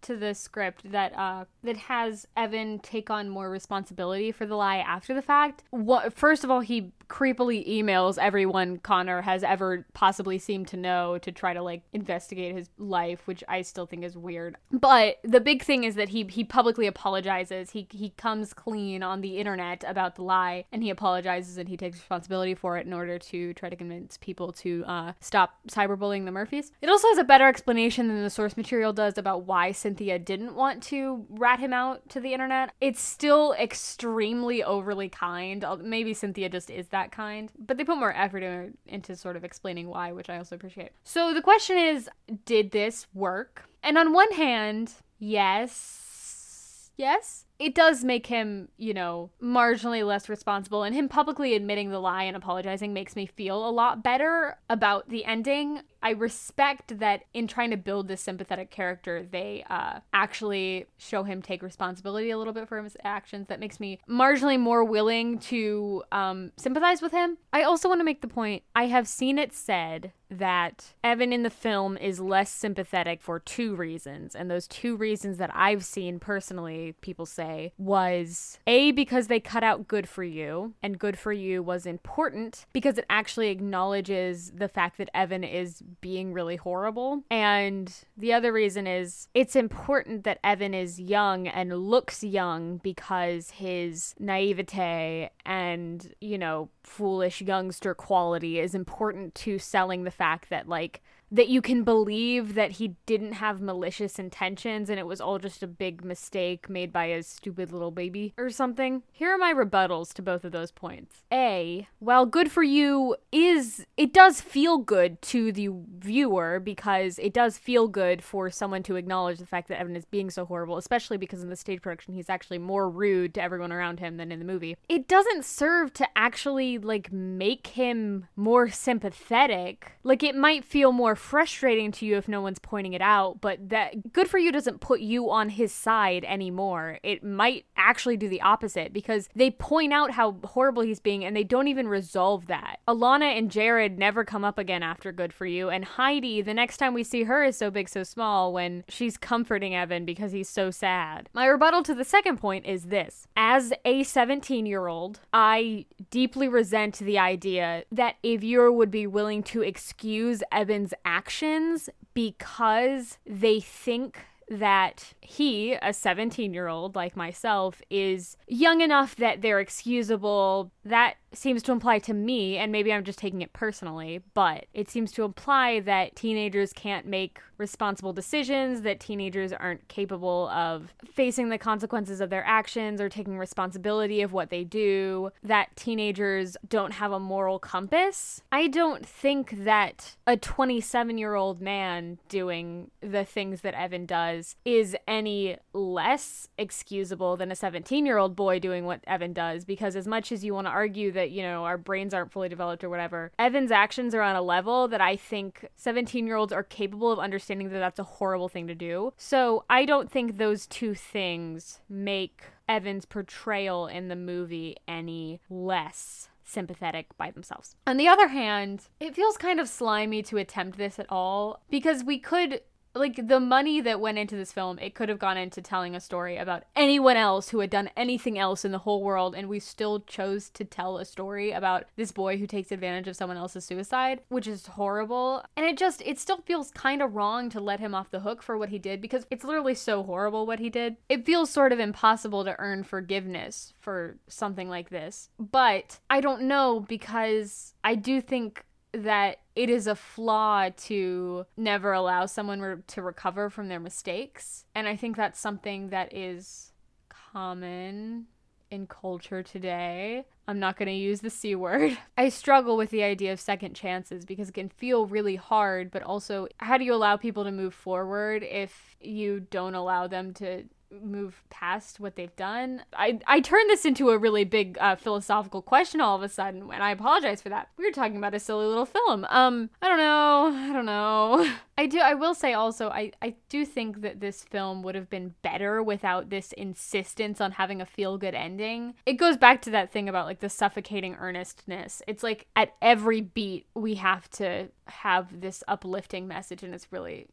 to 0.00 0.16
the 0.16 0.34
script 0.34 0.90
that 0.92 1.12
uh 1.16 1.44
that 1.68 1.76
has 1.76 2.26
Evan 2.34 2.78
take 2.78 3.10
on 3.10 3.28
more 3.28 3.50
responsibility 3.50 4.32
for 4.32 4.46
the 4.46 4.56
lie 4.56 4.78
after 4.78 5.12
the 5.12 5.20
fact. 5.20 5.62
What 5.70 6.14
first 6.14 6.42
of 6.42 6.50
all 6.50 6.60
he 6.60 6.92
creepily 7.08 7.66
emails 7.66 8.18
everyone 8.18 8.78
Connor 8.78 9.22
has 9.22 9.42
ever 9.42 9.86
possibly 9.94 10.38
seemed 10.38 10.68
to 10.68 10.76
know 10.76 11.18
to 11.18 11.32
try 11.32 11.54
to 11.54 11.62
like 11.62 11.82
investigate 11.92 12.54
his 12.54 12.70
life, 12.78 13.26
which 13.26 13.44
I 13.48 13.62
still 13.62 13.86
think 13.86 14.02
is 14.02 14.16
weird. 14.16 14.56
But 14.70 15.18
the 15.24 15.40
big 15.40 15.62
thing 15.62 15.84
is 15.84 15.94
that 15.96 16.08
he 16.08 16.24
he 16.24 16.42
publicly 16.42 16.86
apologizes. 16.86 17.70
He 17.70 17.86
he 17.90 18.10
comes 18.10 18.54
clean 18.54 19.02
on 19.02 19.20
the 19.20 19.36
internet 19.36 19.84
about 19.86 20.16
the 20.16 20.22
lie 20.22 20.64
and 20.72 20.82
he 20.82 20.88
apologizes 20.88 21.58
and 21.58 21.68
he 21.68 21.76
takes 21.76 21.98
responsibility 21.98 22.54
for 22.54 22.78
it 22.78 22.86
in 22.86 22.94
order 22.94 23.18
to 23.18 23.52
try 23.54 23.68
to 23.68 23.76
convince 23.76 24.16
people 24.16 24.52
to 24.52 24.84
uh, 24.86 25.12
stop 25.20 25.58
cyberbullying 25.68 26.24
the 26.24 26.32
Murphys. 26.32 26.72
It 26.80 26.88
also 26.88 27.08
has 27.08 27.18
a 27.18 27.24
better 27.24 27.46
explanation 27.46 28.08
than 28.08 28.22
the 28.22 28.30
source 28.30 28.56
material 28.56 28.94
does 28.94 29.18
about 29.18 29.44
why 29.44 29.72
Cynthia 29.72 30.18
didn't 30.18 30.54
want 30.54 30.82
to 30.84 31.26
him 31.58 31.72
out 31.72 32.08
to 32.10 32.20
the 32.20 32.32
internet. 32.32 32.72
It's 32.80 33.00
still 33.00 33.52
extremely 33.54 34.62
overly 34.62 35.08
kind. 35.08 35.64
Maybe 35.82 36.14
Cynthia 36.14 36.48
just 36.48 36.70
is 36.70 36.88
that 36.88 37.12
kind, 37.12 37.52
but 37.58 37.76
they 37.76 37.84
put 37.84 37.98
more 37.98 38.14
effort 38.14 38.42
in- 38.42 38.76
into 38.86 39.16
sort 39.16 39.36
of 39.36 39.44
explaining 39.44 39.88
why, 39.88 40.12
which 40.12 40.30
I 40.30 40.38
also 40.38 40.56
appreciate. 40.56 40.92
So 41.04 41.34
the 41.34 41.42
question 41.42 41.76
is 41.78 42.08
did 42.44 42.70
this 42.70 43.06
work? 43.14 43.64
And 43.82 43.96
on 43.96 44.12
one 44.12 44.32
hand, 44.32 44.92
yes. 45.18 46.90
Yes. 46.96 47.44
It 47.60 47.74
does 47.74 48.04
make 48.04 48.26
him, 48.26 48.68
you 48.76 48.92
know, 48.92 49.30
marginally 49.42 50.04
less 50.06 50.28
responsible, 50.28 50.82
and 50.82 50.94
him 50.94 51.08
publicly 51.08 51.54
admitting 51.54 51.90
the 51.90 52.00
lie 52.00 52.24
and 52.24 52.36
apologizing 52.36 52.92
makes 52.92 53.14
me 53.16 53.26
feel 53.26 53.68
a 53.68 53.70
lot 53.70 54.02
better 54.02 54.58
about 54.68 55.08
the 55.08 55.24
ending. 55.24 55.80
I 56.02 56.10
respect 56.10 56.98
that 56.98 57.24
in 57.34 57.46
trying 57.46 57.70
to 57.70 57.76
build 57.76 58.08
this 58.08 58.20
sympathetic 58.20 58.70
character, 58.70 59.26
they 59.28 59.64
uh, 59.68 60.00
actually 60.12 60.86
show 60.96 61.24
him 61.24 61.42
take 61.42 61.62
responsibility 61.62 62.30
a 62.30 62.38
little 62.38 62.52
bit 62.52 62.68
for 62.68 62.82
his 62.82 62.96
actions. 63.02 63.48
That 63.48 63.60
makes 63.60 63.80
me 63.80 63.98
marginally 64.08 64.58
more 64.58 64.84
willing 64.84 65.38
to 65.40 66.02
um, 66.12 66.52
sympathize 66.56 67.02
with 67.02 67.12
him. 67.12 67.38
I 67.52 67.62
also 67.62 67.88
want 67.88 68.00
to 68.00 68.04
make 68.04 68.20
the 68.20 68.28
point 68.28 68.62
I 68.74 68.86
have 68.86 69.08
seen 69.08 69.38
it 69.38 69.52
said 69.52 70.12
that 70.30 70.92
Evan 71.02 71.32
in 71.32 71.42
the 71.42 71.50
film 71.50 71.96
is 71.96 72.20
less 72.20 72.50
sympathetic 72.50 73.20
for 73.22 73.38
two 73.38 73.74
reasons. 73.74 74.34
And 74.34 74.50
those 74.50 74.68
two 74.68 74.96
reasons 74.96 75.38
that 75.38 75.50
I've 75.54 75.84
seen 75.84 76.20
personally, 76.20 76.94
people 77.00 77.26
say, 77.26 77.72
was 77.78 78.58
A, 78.66 78.92
because 78.92 79.28
they 79.28 79.40
cut 79.40 79.64
out 79.64 79.88
Good 79.88 80.08
for 80.08 80.22
You, 80.22 80.74
and 80.82 80.98
Good 80.98 81.18
for 81.18 81.32
You 81.32 81.62
was 81.62 81.86
important 81.86 82.66
because 82.72 82.98
it 82.98 83.06
actually 83.08 83.48
acknowledges 83.48 84.52
the 84.54 84.68
fact 84.68 84.98
that 84.98 85.10
Evan 85.14 85.44
is 85.44 85.82
being 86.00 86.32
really 86.32 86.56
horrible. 86.56 87.22
And 87.30 87.92
the 88.16 88.32
other 88.32 88.52
reason 88.52 88.86
is 88.86 89.28
it's 89.34 89.56
important 89.56 90.24
that 90.24 90.40
Evan 90.44 90.74
is 90.74 91.00
young 91.00 91.48
and 91.48 91.72
looks 91.72 92.22
young 92.22 92.78
because 92.78 93.50
his 93.50 94.14
naivete 94.18 95.30
and, 95.44 96.14
you 96.20 96.38
know, 96.38 96.68
foolish 96.82 97.42
youngster 97.42 97.94
quality 97.94 98.58
is 98.58 98.74
important 98.74 99.34
to 99.36 99.58
selling 99.58 100.04
the 100.04 100.10
fact 100.10 100.50
that, 100.50 100.68
like, 100.68 101.02
that 101.30 101.48
you 101.48 101.60
can 101.60 101.84
believe 101.84 102.54
that 102.54 102.72
he 102.72 102.94
didn't 103.06 103.32
have 103.32 103.60
malicious 103.60 104.18
intentions 104.18 104.88
and 104.88 104.98
it 104.98 105.06
was 105.06 105.20
all 105.20 105.38
just 105.38 105.62
a 105.62 105.66
big 105.66 106.04
mistake 106.04 106.68
made 106.68 106.92
by 106.92 107.06
a 107.06 107.22
stupid 107.22 107.72
little 107.72 107.90
baby 107.90 108.34
or 108.38 108.50
something. 108.50 109.02
Here 109.12 109.30
are 109.30 109.38
my 109.38 109.52
rebuttals 109.52 110.12
to 110.14 110.22
both 110.22 110.44
of 110.44 110.52
those 110.52 110.70
points. 110.70 111.24
A, 111.32 111.88
while 111.98 112.26
good 112.26 112.50
for 112.50 112.62
you 112.62 113.16
is, 113.30 113.84
it 113.96 114.12
does 114.12 114.40
feel 114.40 114.78
good 114.78 115.20
to 115.22 115.52
the 115.52 115.68
viewer 115.98 116.60
because 116.60 117.18
it 117.18 117.34
does 117.34 117.58
feel 117.58 117.88
good 117.88 118.22
for 118.22 118.50
someone 118.50 118.82
to 118.84 118.96
acknowledge 118.96 119.38
the 119.38 119.46
fact 119.46 119.68
that 119.68 119.80
Evan 119.80 119.96
is 119.96 120.04
being 120.04 120.30
so 120.30 120.44
horrible, 120.46 120.76
especially 120.76 121.16
because 121.18 121.42
in 121.42 121.50
the 121.50 121.56
stage 121.56 121.82
production 121.82 122.14
he's 122.14 122.30
actually 122.30 122.58
more 122.58 122.88
rude 122.88 123.34
to 123.34 123.42
everyone 123.42 123.72
around 123.72 124.00
him 124.00 124.16
than 124.16 124.32
in 124.32 124.38
the 124.38 124.44
movie. 124.44 124.76
It 124.88 125.08
doesn't 125.08 125.44
serve 125.44 125.92
to 125.94 126.08
actually 126.16 126.78
like 126.78 127.12
make 127.12 127.68
him 127.68 128.26
more 128.36 128.68
sympathetic. 128.68 129.92
Like 130.02 130.22
it 130.22 130.34
might 130.34 130.64
feel 130.64 130.92
more 130.92 131.16
frustrating 131.18 131.92
to 131.92 132.06
you 132.06 132.16
if 132.16 132.28
no 132.28 132.40
one's 132.40 132.58
pointing 132.58 132.92
it 132.92 133.02
out, 133.02 133.40
but 133.40 133.68
that 133.68 134.12
good 134.12 134.28
for 134.28 134.38
you 134.38 134.52
doesn't 134.52 134.80
put 134.80 135.00
you 135.00 135.30
on 135.30 135.50
his 135.50 135.72
side 135.72 136.24
anymore. 136.24 136.98
It 137.02 137.22
might 137.24 137.66
actually 137.76 138.16
do 138.16 138.28
the 138.28 138.40
opposite 138.40 138.92
because 138.92 139.28
they 139.34 139.50
point 139.50 139.92
out 139.92 140.12
how 140.12 140.36
horrible 140.44 140.82
he's 140.82 141.00
being 141.00 141.24
and 141.24 141.36
they 141.36 141.44
don't 141.44 141.68
even 141.68 141.88
resolve 141.88 142.46
that. 142.46 142.80
Alana 142.86 143.36
and 143.36 143.50
Jared 143.50 143.98
never 143.98 144.24
come 144.24 144.44
up 144.44 144.58
again 144.58 144.82
after 144.82 145.12
good 145.12 145.32
for 145.32 145.46
you, 145.46 145.68
and 145.68 145.84
Heidi, 145.84 146.42
the 146.42 146.54
next 146.54 146.78
time 146.78 146.94
we 146.94 147.04
see 147.04 147.24
her, 147.24 147.44
is 147.44 147.56
so 147.56 147.70
big, 147.70 147.88
so 147.88 148.02
small 148.02 148.52
when 148.52 148.84
she's 148.88 149.16
comforting 149.16 149.74
Evan 149.74 150.04
because 150.04 150.32
he's 150.32 150.48
so 150.48 150.70
sad. 150.70 151.28
My 151.34 151.46
rebuttal 151.46 151.82
to 151.84 151.94
the 151.94 152.04
second 152.04 152.38
point 152.38 152.66
is 152.66 152.84
this 152.84 153.26
as 153.36 153.72
a 153.84 154.02
17 154.02 154.66
year 154.66 154.86
old, 154.86 155.20
I 155.32 155.86
deeply 156.10 156.48
resent 156.48 156.98
the 156.98 157.18
idea 157.18 157.84
that 157.92 158.16
a 158.22 158.36
viewer 158.36 158.70
would 158.70 158.90
be 158.90 159.06
willing 159.06 159.42
to 159.44 159.62
excuse 159.62 160.42
Evan's 160.52 160.94
actions 161.08 161.88
because 162.12 163.16
they 163.26 163.60
think 163.60 164.18
that 164.50 165.14
he, 165.20 165.74
a 165.82 165.92
17 165.92 166.52
year 166.54 166.68
old 166.68 166.94
like 166.94 167.16
myself, 167.16 167.80
is 167.90 168.36
young 168.46 168.80
enough 168.80 169.16
that 169.16 169.40
they're 169.40 169.60
excusable. 169.60 170.70
That 170.88 171.16
seems 171.32 171.62
to 171.64 171.72
imply 171.72 171.98
to 172.00 172.14
me, 172.14 172.56
and 172.56 172.72
maybe 172.72 172.92
I'm 172.92 173.04
just 173.04 173.18
taking 173.18 173.42
it 173.42 173.52
personally, 173.52 174.22
but 174.32 174.66
it 174.72 174.88
seems 174.88 175.12
to 175.12 175.24
imply 175.24 175.80
that 175.80 176.16
teenagers 176.16 176.72
can't 176.72 177.06
make 177.06 177.40
responsible 177.58 178.12
decisions, 178.12 178.82
that 178.82 179.00
teenagers 179.00 179.52
aren't 179.52 179.86
capable 179.88 180.48
of 180.48 180.94
facing 181.12 181.48
the 181.48 181.58
consequences 181.58 182.20
of 182.20 182.30
their 182.30 182.44
actions 182.46 183.00
or 183.00 183.08
taking 183.08 183.36
responsibility 183.36 184.22
of 184.22 184.32
what 184.32 184.48
they 184.48 184.64
do, 184.64 185.30
that 185.42 185.74
teenagers 185.76 186.56
don't 186.68 186.92
have 186.92 187.12
a 187.12 187.20
moral 187.20 187.58
compass. 187.58 188.40
I 188.50 188.68
don't 188.68 189.04
think 189.04 189.64
that 189.64 190.16
a 190.26 190.36
27 190.36 191.18
year 191.18 191.34
old 191.34 191.60
man 191.60 192.18
doing 192.28 192.90
the 193.00 193.24
things 193.24 193.60
that 193.62 193.74
Evan 193.74 194.06
does 194.06 194.56
is 194.64 194.96
any 195.06 195.56
less 195.72 196.48
excusable 196.56 197.36
than 197.36 197.50
a 197.50 197.56
17 197.56 198.06
year 198.06 198.18
old 198.18 198.36
boy 198.36 198.58
doing 198.58 198.84
what 198.84 199.00
Evan 199.06 199.32
does, 199.32 199.64
because 199.64 199.96
as 199.96 200.06
much 200.06 200.32
as 200.32 200.44
you 200.44 200.54
want 200.54 200.66
to 200.66 200.72
argue 200.78 201.10
that, 201.10 201.32
you 201.32 201.42
know, 201.42 201.64
our 201.64 201.76
brains 201.76 202.14
aren't 202.14 202.30
fully 202.30 202.48
developed 202.48 202.84
or 202.84 202.88
whatever, 202.88 203.32
Evan's 203.36 203.72
actions 203.72 204.14
are 204.14 204.22
on 204.22 204.36
a 204.36 204.42
level 204.42 204.86
that 204.86 205.00
I 205.00 205.16
think 205.16 205.66
17 205.74 206.24
year 206.24 206.36
olds 206.36 206.52
are 206.52 206.62
capable 206.62 207.10
of 207.10 207.18
understanding 207.18 207.70
that 207.70 207.80
that's 207.80 207.98
a 207.98 208.04
horrible 208.04 208.48
thing 208.48 208.68
to 208.68 208.76
do. 208.76 209.12
So 209.16 209.64
I 209.68 209.84
don't 209.84 210.08
think 210.08 210.36
those 210.36 210.68
two 210.68 210.94
things 210.94 211.80
make 211.88 212.44
Evan's 212.68 213.06
portrayal 213.06 213.88
in 213.88 214.06
the 214.06 214.14
movie 214.14 214.76
any 214.86 215.40
less 215.50 216.28
sympathetic 216.44 217.06
by 217.18 217.32
themselves. 217.32 217.74
On 217.86 217.96
the 217.96 218.08
other 218.08 218.28
hand, 218.28 218.84
it 219.00 219.16
feels 219.16 219.36
kind 219.36 219.58
of 219.58 219.68
slimy 219.68 220.22
to 220.22 220.38
attempt 220.38 220.78
this 220.78 220.98
at 220.98 221.06
all 221.10 221.60
because 221.70 222.04
we 222.04 222.18
could 222.18 222.62
like 222.98 223.28
the 223.28 223.40
money 223.40 223.80
that 223.80 224.00
went 224.00 224.18
into 224.18 224.36
this 224.36 224.52
film, 224.52 224.78
it 224.78 224.94
could 224.94 225.08
have 225.08 225.18
gone 225.18 225.36
into 225.36 225.62
telling 225.62 225.94
a 225.94 226.00
story 226.00 226.36
about 226.36 226.64
anyone 226.76 227.16
else 227.16 227.50
who 227.50 227.60
had 227.60 227.70
done 227.70 227.90
anything 227.96 228.38
else 228.38 228.64
in 228.64 228.72
the 228.72 228.78
whole 228.78 229.02
world, 229.02 229.34
and 229.34 229.48
we 229.48 229.60
still 229.60 230.00
chose 230.00 230.50
to 230.50 230.64
tell 230.64 230.98
a 230.98 231.04
story 231.04 231.52
about 231.52 231.84
this 231.96 232.12
boy 232.12 232.38
who 232.38 232.46
takes 232.46 232.72
advantage 232.72 233.08
of 233.08 233.16
someone 233.16 233.36
else's 233.36 233.64
suicide, 233.64 234.20
which 234.28 234.46
is 234.46 234.66
horrible. 234.66 235.44
And 235.56 235.64
it 235.64 235.76
just, 235.76 236.02
it 236.04 236.18
still 236.18 236.38
feels 236.38 236.70
kind 236.70 237.02
of 237.02 237.14
wrong 237.14 237.50
to 237.50 237.60
let 237.60 237.80
him 237.80 237.94
off 237.94 238.10
the 238.10 238.20
hook 238.20 238.42
for 238.42 238.58
what 238.58 238.68
he 238.68 238.78
did 238.78 239.00
because 239.00 239.26
it's 239.30 239.44
literally 239.44 239.74
so 239.74 240.02
horrible 240.02 240.46
what 240.46 240.58
he 240.58 240.70
did. 240.70 240.96
It 241.08 241.24
feels 241.24 241.50
sort 241.50 241.72
of 241.72 241.78
impossible 241.78 242.44
to 242.44 242.58
earn 242.58 242.82
forgiveness 242.82 243.74
for 243.80 244.18
something 244.28 244.68
like 244.68 244.90
this. 244.90 245.30
But 245.38 246.00
I 246.10 246.20
don't 246.20 246.42
know 246.42 246.80
because 246.80 247.74
I 247.84 247.94
do 247.94 248.20
think 248.20 248.64
that 249.04 249.40
it 249.54 249.70
is 249.70 249.86
a 249.86 249.94
flaw 249.94 250.68
to 250.70 251.46
never 251.56 251.92
allow 251.92 252.26
someone 252.26 252.60
re- 252.60 252.82
to 252.88 253.02
recover 253.02 253.50
from 253.50 253.68
their 253.68 253.80
mistakes. 253.80 254.64
And 254.74 254.86
I 254.86 254.96
think 254.96 255.16
that's 255.16 255.40
something 255.40 255.90
that 255.90 256.14
is 256.14 256.72
common 257.08 258.26
in 258.70 258.86
culture 258.86 259.42
today. 259.42 260.24
I'm 260.46 260.58
not 260.58 260.76
going 260.76 260.88
to 260.88 260.92
use 260.94 261.20
the 261.20 261.30
C 261.30 261.54
word. 261.54 261.96
I 262.18 262.28
struggle 262.28 262.76
with 262.76 262.90
the 262.90 263.02
idea 263.02 263.32
of 263.32 263.40
second 263.40 263.74
chances 263.74 264.24
because 264.24 264.48
it 264.48 264.54
can 264.54 264.68
feel 264.68 265.06
really 265.06 265.36
hard, 265.36 265.90
but 265.90 266.02
also, 266.02 266.48
how 266.58 266.78
do 266.78 266.84
you 266.84 266.94
allow 266.94 267.16
people 267.16 267.44
to 267.44 267.50
move 267.50 267.74
forward 267.74 268.42
if 268.42 268.96
you 269.00 269.40
don't 269.40 269.74
allow 269.74 270.06
them 270.06 270.32
to 270.34 270.64
move 270.90 271.42
past 271.50 272.00
what 272.00 272.16
they've 272.16 272.34
done. 272.36 272.82
I 272.92 273.20
I 273.26 273.40
turned 273.40 273.70
this 273.70 273.84
into 273.84 274.10
a 274.10 274.18
really 274.18 274.44
big 274.44 274.78
uh, 274.80 274.96
philosophical 274.96 275.62
question 275.62 276.00
all 276.00 276.16
of 276.16 276.22
a 276.22 276.28
sudden, 276.28 276.62
and 276.72 276.82
I 276.82 276.90
apologize 276.90 277.42
for 277.42 277.48
that. 277.50 277.68
We 277.76 277.84
were 277.84 277.92
talking 277.92 278.16
about 278.16 278.34
a 278.34 278.40
silly 278.40 278.66
little 278.66 278.86
film. 278.86 279.26
Um, 279.28 279.70
I 279.82 279.88
don't 279.88 279.98
know. 279.98 280.52
I 280.54 280.72
don't 280.72 280.86
know. 280.86 281.50
I 281.78 281.86
do. 281.86 281.98
I 281.98 282.14
will 282.14 282.34
say 282.34 282.54
also, 282.54 282.88
I 282.88 283.12
I 283.22 283.34
do 283.48 283.64
think 283.64 284.00
that 284.02 284.20
this 284.20 284.44
film 284.44 284.82
would 284.82 284.94
have 284.94 285.10
been 285.10 285.34
better 285.42 285.82
without 285.82 286.30
this 286.30 286.52
insistence 286.52 287.40
on 287.40 287.52
having 287.52 287.80
a 287.80 287.86
feel 287.86 288.18
good 288.18 288.34
ending. 288.34 288.94
It 289.06 289.14
goes 289.14 289.36
back 289.36 289.62
to 289.62 289.70
that 289.70 289.92
thing 289.92 290.08
about 290.08 290.26
like 290.26 290.40
the 290.40 290.48
suffocating 290.48 291.14
earnestness. 291.16 292.02
It's 292.06 292.22
like 292.22 292.46
at 292.56 292.74
every 292.82 293.20
beat 293.20 293.66
we 293.74 293.96
have 293.96 294.28
to 294.30 294.68
have 294.86 295.40
this 295.40 295.62
uplifting 295.68 296.26
message, 296.26 296.62
and 296.62 296.74
it's 296.74 296.88
really 296.90 297.26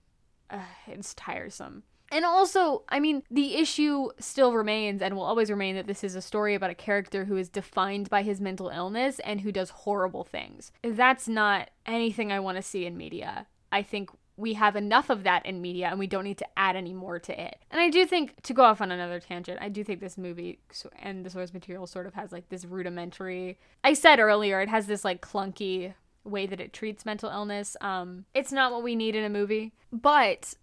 uh, 0.50 0.60
it's 0.88 1.13
tiresome. 1.13 1.84
And 2.12 2.24
also, 2.24 2.84
I 2.89 3.00
mean, 3.00 3.24
the 3.32 3.56
issue 3.56 4.10
still 4.20 4.54
remains 4.54 5.02
and 5.02 5.15
will 5.15 5.24
always 5.24 5.50
remain 5.50 5.76
that 5.76 5.88
this 5.88 6.04
is 6.04 6.15
a 6.15 6.22
story 6.22 6.56
about 6.56 6.70
a 6.70 6.76
character 6.76 7.26
who 7.26 7.36
is 7.36 7.50
defined 7.50 8.10
by 8.10 8.22
his 8.22 8.39
mental 8.39 8.70
illness 8.70 9.20
and 9.20 9.41
who 9.41 9.52
does 9.52 9.70
horrible 9.72 10.24
things. 10.24 10.72
That's 10.84 11.28
not 11.28 11.72
anything 11.86 12.32
I 12.32 12.39
want 12.39 12.58
to 12.58 12.62
see 12.62 12.86
in 12.86 12.96
media. 12.96 13.48
I 13.72 13.82
think 13.82 14.12
we 14.38 14.54
have 14.54 14.76
enough 14.76 15.10
of 15.10 15.24
that 15.24 15.46
in 15.46 15.62
media 15.62 15.88
and 15.88 15.98
we 15.98 16.08
don't 16.08 16.26
need 16.26 16.38
to 16.38 16.48
add 16.58 16.76
any 16.76 16.94
more 16.94 17.20
to 17.20 17.41
it. 17.41 17.58
And 17.72 17.80
I 17.80 17.89
do 17.89 18.06
think, 18.06 18.41
to 18.44 18.54
go 18.54 18.63
off 18.63 18.82
on 18.82 18.91
another 18.91 19.20
tangent, 19.20 19.60
I 19.62 19.70
do 19.70 19.84
think 19.84 20.00
this 20.00 20.18
movie 20.18 20.60
and 21.02 21.26
the 21.26 21.30
source 21.30 21.54
material 21.54 21.88
sort 21.88 22.06
of 22.06 22.13
has 22.13 22.32
like 22.32 22.50
this 22.50 22.65
rudimentary. 22.65 23.58
I 23.84 23.94
said 23.94 24.20
earlier, 24.20 24.62
it 24.62 24.70
has 24.70 24.88
this 24.88 25.06
like 25.06 25.22
clunky 25.22 25.94
way 26.26 26.46
that 26.48 26.60
it 26.60 26.74
treats 26.74 27.06
mental 27.06 27.30
illness. 27.30 27.78
Um, 27.82 28.26
it's 28.34 28.52
not 28.52 28.72
what 28.72 28.84
we 28.84 28.96
need 28.96 29.15
in 29.15 29.24
a 29.24 29.30
movie, 29.30 29.74
but 29.91 30.54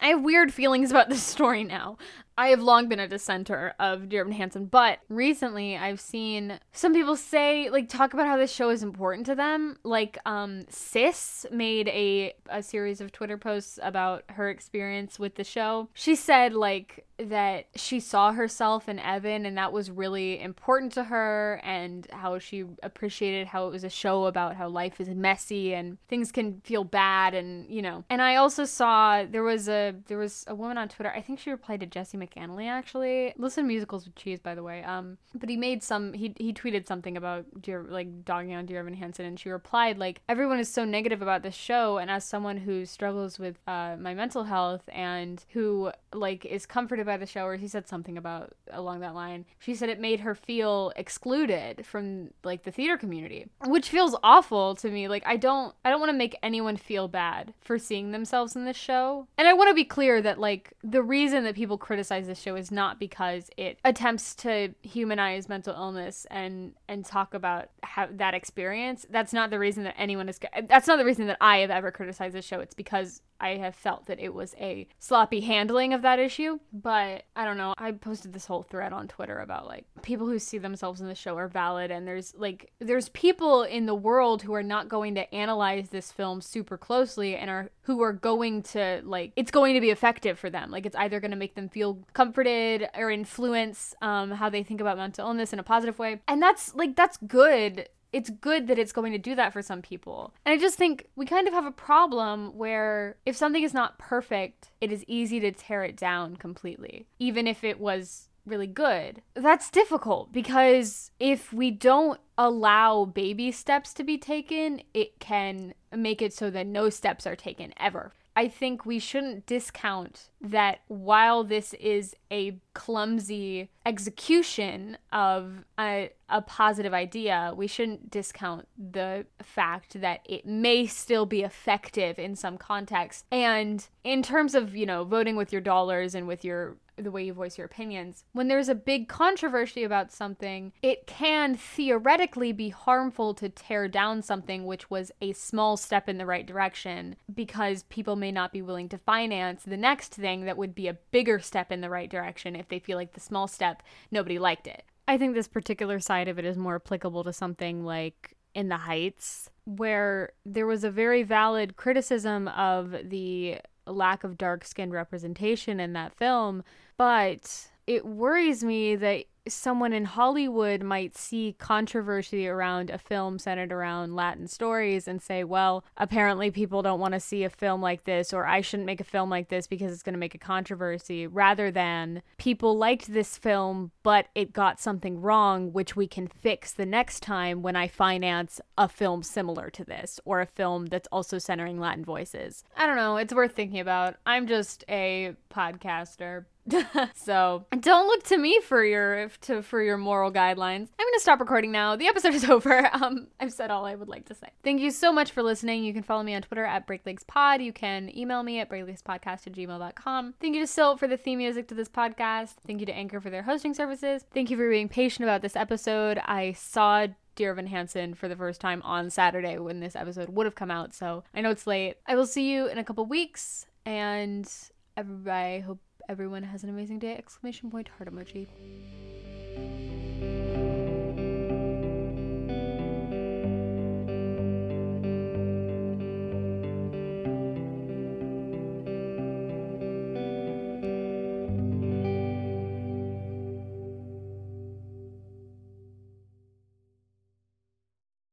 I 0.00 0.08
have 0.08 0.22
weird 0.22 0.52
feelings 0.52 0.90
about 0.90 1.08
this 1.08 1.22
story 1.22 1.64
now. 1.64 1.96
I 2.38 2.48
have 2.48 2.60
long 2.60 2.88
been 2.88 3.00
a 3.00 3.08
dissenter 3.08 3.74
of 3.80 4.08
Dear 4.08 4.20
Evan 4.20 4.32
Hansen, 4.32 4.66
but 4.66 4.98
recently 5.08 5.76
I've 5.76 6.00
seen 6.00 6.60
some 6.72 6.92
people 6.92 7.16
say, 7.16 7.70
like, 7.70 7.88
talk 7.88 8.12
about 8.12 8.26
how 8.26 8.36
this 8.36 8.52
show 8.52 8.70
is 8.70 8.82
important 8.82 9.26
to 9.26 9.34
them. 9.34 9.78
Like, 9.84 10.18
um, 10.26 10.66
Sis 10.68 11.46
made 11.50 11.88
a, 11.88 12.34
a 12.50 12.62
series 12.62 13.00
of 13.00 13.12
Twitter 13.12 13.38
posts 13.38 13.78
about 13.82 14.24
her 14.30 14.50
experience 14.50 15.18
with 15.18 15.36
the 15.36 15.44
show. 15.44 15.88
She 15.94 16.14
said, 16.14 16.52
like, 16.52 17.06
that 17.18 17.66
she 17.74 17.98
saw 17.98 18.32
herself 18.32 18.90
in 18.90 18.98
Evan 18.98 19.46
and 19.46 19.56
that 19.56 19.72
was 19.72 19.90
really 19.90 20.38
important 20.38 20.92
to 20.92 21.04
her, 21.04 21.60
and 21.64 22.06
how 22.12 22.38
she 22.38 22.64
appreciated 22.82 23.46
how 23.46 23.66
it 23.66 23.70
was 23.70 23.84
a 23.84 23.88
show 23.88 24.26
about 24.26 24.56
how 24.56 24.68
life 24.68 25.00
is 25.00 25.08
messy 25.08 25.72
and 25.72 25.96
things 26.08 26.30
can 26.30 26.60
feel 26.62 26.84
bad, 26.84 27.32
and 27.32 27.70
you 27.70 27.80
know. 27.80 28.04
And 28.10 28.20
I 28.20 28.36
also 28.36 28.66
saw 28.66 29.24
there 29.24 29.42
was 29.42 29.66
a 29.66 29.94
there 30.08 30.18
was 30.18 30.44
a 30.46 30.54
woman 30.54 30.76
on 30.76 30.90
Twitter. 30.90 31.10
I 31.10 31.22
think 31.22 31.38
she 31.38 31.50
replied 31.50 31.80
to 31.80 31.86
Jesse 31.86 32.18
McAnally 32.26 32.68
actually. 32.68 33.32
Listen 33.36 33.64
to 33.64 33.68
musicals 33.68 34.04
with 34.04 34.14
cheese, 34.14 34.40
by 34.40 34.54
the 34.54 34.62
way. 34.62 34.82
Um, 34.82 35.18
but 35.34 35.48
he 35.48 35.56
made 35.56 35.82
some. 35.82 36.12
He 36.12 36.34
he 36.38 36.52
tweeted 36.52 36.86
something 36.86 37.16
about 37.16 37.46
dear 37.60 37.84
like 37.88 38.24
dogging 38.24 38.54
on 38.54 38.66
Dear 38.66 38.80
Evan 38.80 38.94
Hansen, 38.94 39.26
and 39.26 39.38
she 39.38 39.50
replied 39.50 39.98
like 39.98 40.20
everyone 40.28 40.58
is 40.58 40.68
so 40.68 40.84
negative 40.84 41.22
about 41.22 41.42
this 41.42 41.54
show, 41.54 41.98
and 41.98 42.10
as 42.10 42.24
someone 42.24 42.58
who 42.58 42.86
struggles 42.86 43.38
with 43.38 43.58
uh, 43.66 43.96
my 43.98 44.14
mental 44.14 44.44
health 44.44 44.82
and 44.88 45.44
who 45.50 45.90
like 46.12 46.44
is 46.44 46.66
comforted 46.66 47.06
by 47.06 47.16
the 47.16 47.26
show, 47.26 47.44
or 47.44 47.56
he 47.56 47.68
said 47.68 47.86
something 47.88 48.16
about 48.16 48.54
along 48.70 49.00
that 49.00 49.14
line. 49.14 49.44
She 49.58 49.74
said 49.74 49.88
it 49.88 50.00
made 50.00 50.20
her 50.20 50.34
feel 50.34 50.92
excluded 50.96 51.84
from 51.84 52.30
like 52.44 52.62
the 52.62 52.70
theater 52.70 52.96
community, 52.96 53.46
which 53.66 53.88
feels 53.88 54.16
awful 54.22 54.74
to 54.76 54.90
me. 54.90 55.08
Like 55.08 55.22
I 55.26 55.36
don't 55.36 55.74
I 55.84 55.90
don't 55.90 56.00
want 56.00 56.10
to 56.10 56.16
make 56.16 56.36
anyone 56.42 56.76
feel 56.76 57.08
bad 57.08 57.52
for 57.60 57.78
seeing 57.78 58.12
themselves 58.12 58.56
in 58.56 58.64
this 58.64 58.76
show, 58.76 59.26
and 59.36 59.46
I 59.46 59.52
want 59.52 59.68
to 59.68 59.74
be 59.74 59.84
clear 59.84 60.22
that 60.22 60.38
like 60.38 60.72
the 60.82 61.02
reason 61.02 61.44
that 61.44 61.54
people 61.54 61.78
criticize 61.78 62.15
this 62.24 62.40
show 62.40 62.56
is 62.56 62.70
not 62.70 62.98
because 62.98 63.50
it 63.56 63.78
attempts 63.84 64.34
to 64.36 64.74
humanize 64.82 65.48
mental 65.48 65.74
illness 65.74 66.26
and 66.30 66.74
and 66.88 67.04
talk 67.04 67.34
about 67.34 67.70
how 67.82 68.08
that 68.10 68.34
experience. 68.34 69.06
That's 69.10 69.32
not 69.32 69.50
the 69.50 69.58
reason 69.58 69.84
that 69.84 69.94
anyone 69.98 70.28
is. 70.28 70.40
That's 70.66 70.86
not 70.86 70.96
the 70.96 71.04
reason 71.04 71.26
that 71.26 71.36
I 71.40 71.58
have 71.58 71.70
ever 71.70 71.90
criticized 71.90 72.34
this 72.34 72.44
show. 72.44 72.60
It's 72.60 72.74
because 72.74 73.22
I 73.40 73.56
have 73.56 73.74
felt 73.74 74.06
that 74.06 74.20
it 74.20 74.34
was 74.34 74.54
a 74.58 74.88
sloppy 74.98 75.40
handling 75.40 75.92
of 75.92 76.02
that 76.02 76.18
issue. 76.18 76.58
But 76.72 77.24
I 77.34 77.44
don't 77.44 77.56
know. 77.56 77.74
I 77.78 77.92
posted 77.92 78.32
this 78.32 78.46
whole 78.46 78.62
thread 78.62 78.92
on 78.92 79.08
Twitter 79.08 79.38
about 79.38 79.66
like 79.66 79.84
people 80.02 80.26
who 80.26 80.38
see 80.38 80.58
themselves 80.58 81.00
in 81.00 81.08
the 81.08 81.14
show 81.14 81.36
are 81.36 81.48
valid, 81.48 81.90
and 81.90 82.06
there's 82.06 82.34
like 82.36 82.70
there's 82.78 83.08
people 83.10 83.62
in 83.62 83.86
the 83.86 83.94
world 83.94 84.42
who 84.42 84.54
are 84.54 84.62
not 84.62 84.88
going 84.88 85.14
to 85.14 85.34
analyze 85.34 85.90
this 85.90 86.12
film 86.12 86.40
super 86.40 86.76
closely 86.76 87.36
and 87.36 87.50
are 87.50 87.70
who 87.82 88.02
are 88.02 88.12
going 88.12 88.62
to 88.62 89.00
like 89.04 89.32
it's 89.36 89.50
going 89.50 89.74
to 89.74 89.80
be 89.80 89.90
effective 89.90 90.38
for 90.38 90.50
them. 90.50 90.70
Like 90.70 90.86
it's 90.86 90.96
either 90.96 91.20
going 91.20 91.30
to 91.30 91.36
make 91.36 91.54
them 91.54 91.68
feel 91.68 91.98
comforted 92.12 92.88
or 92.96 93.10
influence 93.10 93.94
um, 94.02 94.30
how 94.32 94.48
they 94.48 94.62
think 94.62 94.80
about 94.80 94.96
mental 94.96 95.28
illness 95.28 95.52
in 95.52 95.58
a 95.58 95.62
positive 95.62 95.98
way, 95.98 96.20
and 96.28 96.42
that's 96.42 96.74
like 96.74 96.96
that's 96.96 97.16
good 97.26 97.88
it's 98.12 98.30
good 98.30 98.66
that 98.68 98.78
it's 98.78 98.92
going 98.92 99.12
to 99.12 99.18
do 99.18 99.34
that 99.34 99.52
for 99.52 99.62
some 99.62 99.82
people. 99.82 100.34
And 100.44 100.52
I 100.52 100.58
just 100.58 100.78
think 100.78 101.08
we 101.16 101.26
kind 101.26 101.46
of 101.46 101.54
have 101.54 101.66
a 101.66 101.70
problem 101.70 102.56
where 102.56 103.16
if 103.26 103.36
something 103.36 103.62
is 103.62 103.74
not 103.74 103.98
perfect, 103.98 104.70
it 104.80 104.92
is 104.92 105.04
easy 105.06 105.40
to 105.40 105.52
tear 105.52 105.84
it 105.84 105.96
down 105.96 106.36
completely, 106.36 107.06
even 107.18 107.46
if 107.46 107.62
it 107.64 107.80
was 107.80 108.28
really 108.46 108.66
good. 108.66 109.22
That's 109.34 109.70
difficult 109.70 110.32
because 110.32 111.10
if 111.18 111.52
we 111.52 111.70
don't 111.70 112.20
allow 112.38 113.04
baby 113.04 113.50
steps 113.50 113.92
to 113.94 114.04
be 114.04 114.18
taken, 114.18 114.82
it 114.94 115.18
can 115.18 115.74
make 115.94 116.22
it 116.22 116.32
so 116.32 116.50
that 116.50 116.66
no 116.66 116.88
steps 116.88 117.26
are 117.26 117.36
taken 117.36 117.74
ever. 117.78 118.12
I 118.38 118.48
think 118.48 118.84
we 118.84 118.98
shouldn't 118.98 119.46
discount 119.46 120.28
that 120.42 120.80
while 120.88 121.42
this 121.42 121.72
is 121.74 122.14
a 122.30 122.58
clumsy 122.76 123.70
execution 123.86 124.98
of 125.10 125.64
a, 125.80 126.10
a 126.28 126.42
positive 126.42 126.92
idea, 126.92 127.54
we 127.56 127.66
shouldn't 127.66 128.10
discount 128.10 128.68
the 128.76 129.24
fact 129.42 129.98
that 130.02 130.20
it 130.26 130.44
may 130.44 130.86
still 130.86 131.24
be 131.24 131.42
effective 131.42 132.18
in 132.18 132.36
some 132.36 132.58
context. 132.58 133.24
And 133.32 133.88
in 134.04 134.22
terms 134.22 134.54
of, 134.54 134.76
you 134.76 134.84
know, 134.84 135.04
voting 135.04 135.36
with 135.36 135.52
your 135.52 135.62
dollars 135.62 136.14
and 136.14 136.28
with 136.28 136.44
your 136.44 136.76
the 136.96 137.10
way 137.10 137.24
you 137.24 137.32
voice 137.32 137.58
your 137.58 137.66
opinions. 137.66 138.24
When 138.32 138.48
there's 138.48 138.68
a 138.68 138.74
big 138.74 139.08
controversy 139.08 139.84
about 139.84 140.12
something, 140.12 140.72
it 140.82 141.06
can 141.06 141.54
theoretically 141.56 142.52
be 142.52 142.70
harmful 142.70 143.34
to 143.34 143.48
tear 143.48 143.88
down 143.88 144.22
something 144.22 144.64
which 144.64 144.90
was 144.90 145.12
a 145.20 145.32
small 145.32 145.76
step 145.76 146.08
in 146.08 146.18
the 146.18 146.26
right 146.26 146.46
direction 146.46 147.16
because 147.32 147.82
people 147.84 148.16
may 148.16 148.32
not 148.32 148.52
be 148.52 148.62
willing 148.62 148.88
to 148.88 148.98
finance 148.98 149.62
the 149.62 149.76
next 149.76 150.14
thing 150.14 150.44
that 150.44 150.56
would 150.56 150.74
be 150.74 150.88
a 150.88 150.94
bigger 151.10 151.38
step 151.38 151.70
in 151.70 151.80
the 151.80 151.90
right 151.90 152.10
direction 152.10 152.56
if 152.56 152.65
they 152.68 152.78
feel 152.78 152.96
like 152.96 153.12
the 153.12 153.20
small 153.20 153.48
step 153.48 153.82
nobody 154.10 154.38
liked 154.38 154.66
it. 154.66 154.84
I 155.08 155.18
think 155.18 155.34
this 155.34 155.48
particular 155.48 156.00
side 156.00 156.28
of 156.28 156.38
it 156.38 156.44
is 156.44 156.56
more 156.56 156.76
applicable 156.76 157.24
to 157.24 157.32
something 157.32 157.84
like 157.84 158.36
in 158.54 158.68
the 158.68 158.76
Heights, 158.78 159.50
where 159.64 160.32
there 160.44 160.66
was 160.66 160.82
a 160.82 160.90
very 160.90 161.22
valid 161.22 161.76
criticism 161.76 162.48
of 162.48 162.96
the 163.04 163.58
lack 163.86 164.24
of 164.24 164.38
dark 164.38 164.64
skinned 164.64 164.92
representation 164.92 165.78
in 165.78 165.92
that 165.92 166.16
film, 166.16 166.64
but 166.96 167.68
it 167.86 168.04
worries 168.04 168.64
me 168.64 168.96
that 168.96 169.24
someone 169.48 169.92
in 169.92 170.04
Hollywood 170.04 170.82
might 170.82 171.16
see 171.16 171.54
controversy 171.56 172.48
around 172.48 172.90
a 172.90 172.98
film 172.98 173.38
centered 173.38 173.70
around 173.70 174.16
Latin 174.16 174.48
stories 174.48 175.06
and 175.06 175.22
say, 175.22 175.44
well, 175.44 175.84
apparently 175.96 176.50
people 176.50 176.82
don't 176.82 176.98
want 176.98 177.14
to 177.14 177.20
see 177.20 177.44
a 177.44 177.50
film 177.50 177.80
like 177.80 178.02
this, 178.02 178.32
or 178.32 178.44
I 178.44 178.60
shouldn't 178.60 178.86
make 178.86 179.00
a 179.00 179.04
film 179.04 179.30
like 179.30 179.48
this 179.48 179.68
because 179.68 179.92
it's 179.92 180.02
going 180.02 180.14
to 180.14 180.18
make 180.18 180.34
a 180.34 180.38
controversy, 180.38 181.28
rather 181.28 181.70
than 181.70 182.22
people 182.38 182.76
liked 182.76 183.12
this 183.12 183.38
film, 183.38 183.92
but 184.02 184.26
it 184.34 184.52
got 184.52 184.80
something 184.80 185.20
wrong, 185.20 185.72
which 185.72 185.94
we 185.94 186.08
can 186.08 186.26
fix 186.26 186.72
the 186.72 186.86
next 186.86 187.20
time 187.20 187.62
when 187.62 187.76
I 187.76 187.86
finance 187.86 188.60
a 188.76 188.88
film 188.88 189.22
similar 189.22 189.70
to 189.70 189.84
this, 189.84 190.18
or 190.24 190.40
a 190.40 190.46
film 190.46 190.86
that's 190.86 191.08
also 191.12 191.38
centering 191.38 191.78
Latin 191.78 192.04
voices. 192.04 192.64
I 192.76 192.86
don't 192.86 192.96
know, 192.96 193.16
it's 193.16 193.32
worth 193.32 193.54
thinking 193.54 193.78
about. 193.78 194.16
I'm 194.26 194.48
just 194.48 194.82
a 194.88 195.36
podcaster, 195.50 196.46
so 197.14 197.64
don't 197.80 198.06
look 198.06 198.24
to 198.24 198.38
me 198.38 198.60
for 198.60 198.84
your 198.84 199.28
to 199.42 199.62
for 199.62 199.82
your 199.82 199.96
moral 199.96 200.32
guidelines. 200.32 200.88
I'm 200.98 201.06
gonna 201.06 201.20
stop 201.20 201.40
recording 201.40 201.72
now. 201.72 201.96
The 201.96 202.06
episode 202.06 202.34
is 202.34 202.44
over. 202.50 202.88
Um, 202.92 203.28
I've 203.38 203.52
said 203.52 203.70
all 203.70 203.84
I 203.84 203.94
would 203.94 204.08
like 204.08 204.26
to 204.26 204.34
say. 204.34 204.48
Thank 204.64 204.80
you 204.80 204.90
so 204.90 205.12
much 205.12 205.30
for 205.30 205.42
listening. 205.42 205.84
You 205.84 205.92
can 205.92 206.02
follow 206.02 206.22
me 206.22 206.34
on 206.34 206.42
Twitter 206.42 206.64
at 206.64 206.86
BreakLegsPod. 206.86 207.62
You 207.62 207.72
can 207.72 208.16
email 208.16 208.42
me 208.42 208.60
at 208.60 208.68
breaklegspodcast 208.68 209.46
at 209.46 209.52
gmail.com. 209.52 210.34
Thank 210.40 210.54
you 210.54 210.60
to 210.60 210.66
Silt 210.66 210.98
for 210.98 211.06
the 211.06 211.16
theme 211.16 211.38
music 211.38 211.68
to 211.68 211.74
this 211.74 211.88
podcast. 211.88 212.54
Thank 212.66 212.80
you 212.80 212.86
to 212.86 212.94
Anchor 212.94 213.20
for 213.20 213.30
their 213.30 213.42
hosting 213.42 213.74
services. 213.74 214.24
Thank 214.32 214.50
you 214.50 214.56
for 214.56 214.68
being 214.68 214.88
patient 214.88 215.24
about 215.24 215.42
this 215.42 215.56
episode. 215.56 216.18
I 216.24 216.52
saw 216.52 217.06
Dear 217.36 217.50
Evan 217.50 217.66
Hansen 217.66 218.14
for 218.14 218.28
the 218.28 218.36
first 218.36 218.60
time 218.60 218.82
on 218.82 219.10
Saturday 219.10 219.58
when 219.58 219.80
this 219.80 219.94
episode 219.94 220.30
would 220.30 220.46
have 220.46 220.54
come 220.54 220.70
out, 220.70 220.94
so 220.94 221.22
I 221.34 221.42
know 221.42 221.50
it's 221.50 221.66
late. 221.66 221.96
I 222.06 222.16
will 222.16 222.26
see 222.26 222.50
you 222.50 222.66
in 222.66 222.78
a 222.78 222.84
couple 222.84 223.04
weeks, 223.04 223.66
and 223.84 224.50
everybody 224.96 225.60
hope 225.60 225.78
everyone 226.08 226.42
has 226.42 226.62
an 226.62 226.70
amazing 226.70 226.98
day! 226.98 227.16
Exclamation 227.16 227.70
point 227.70 227.88
heart 227.88 228.12
emoji. 228.12 228.46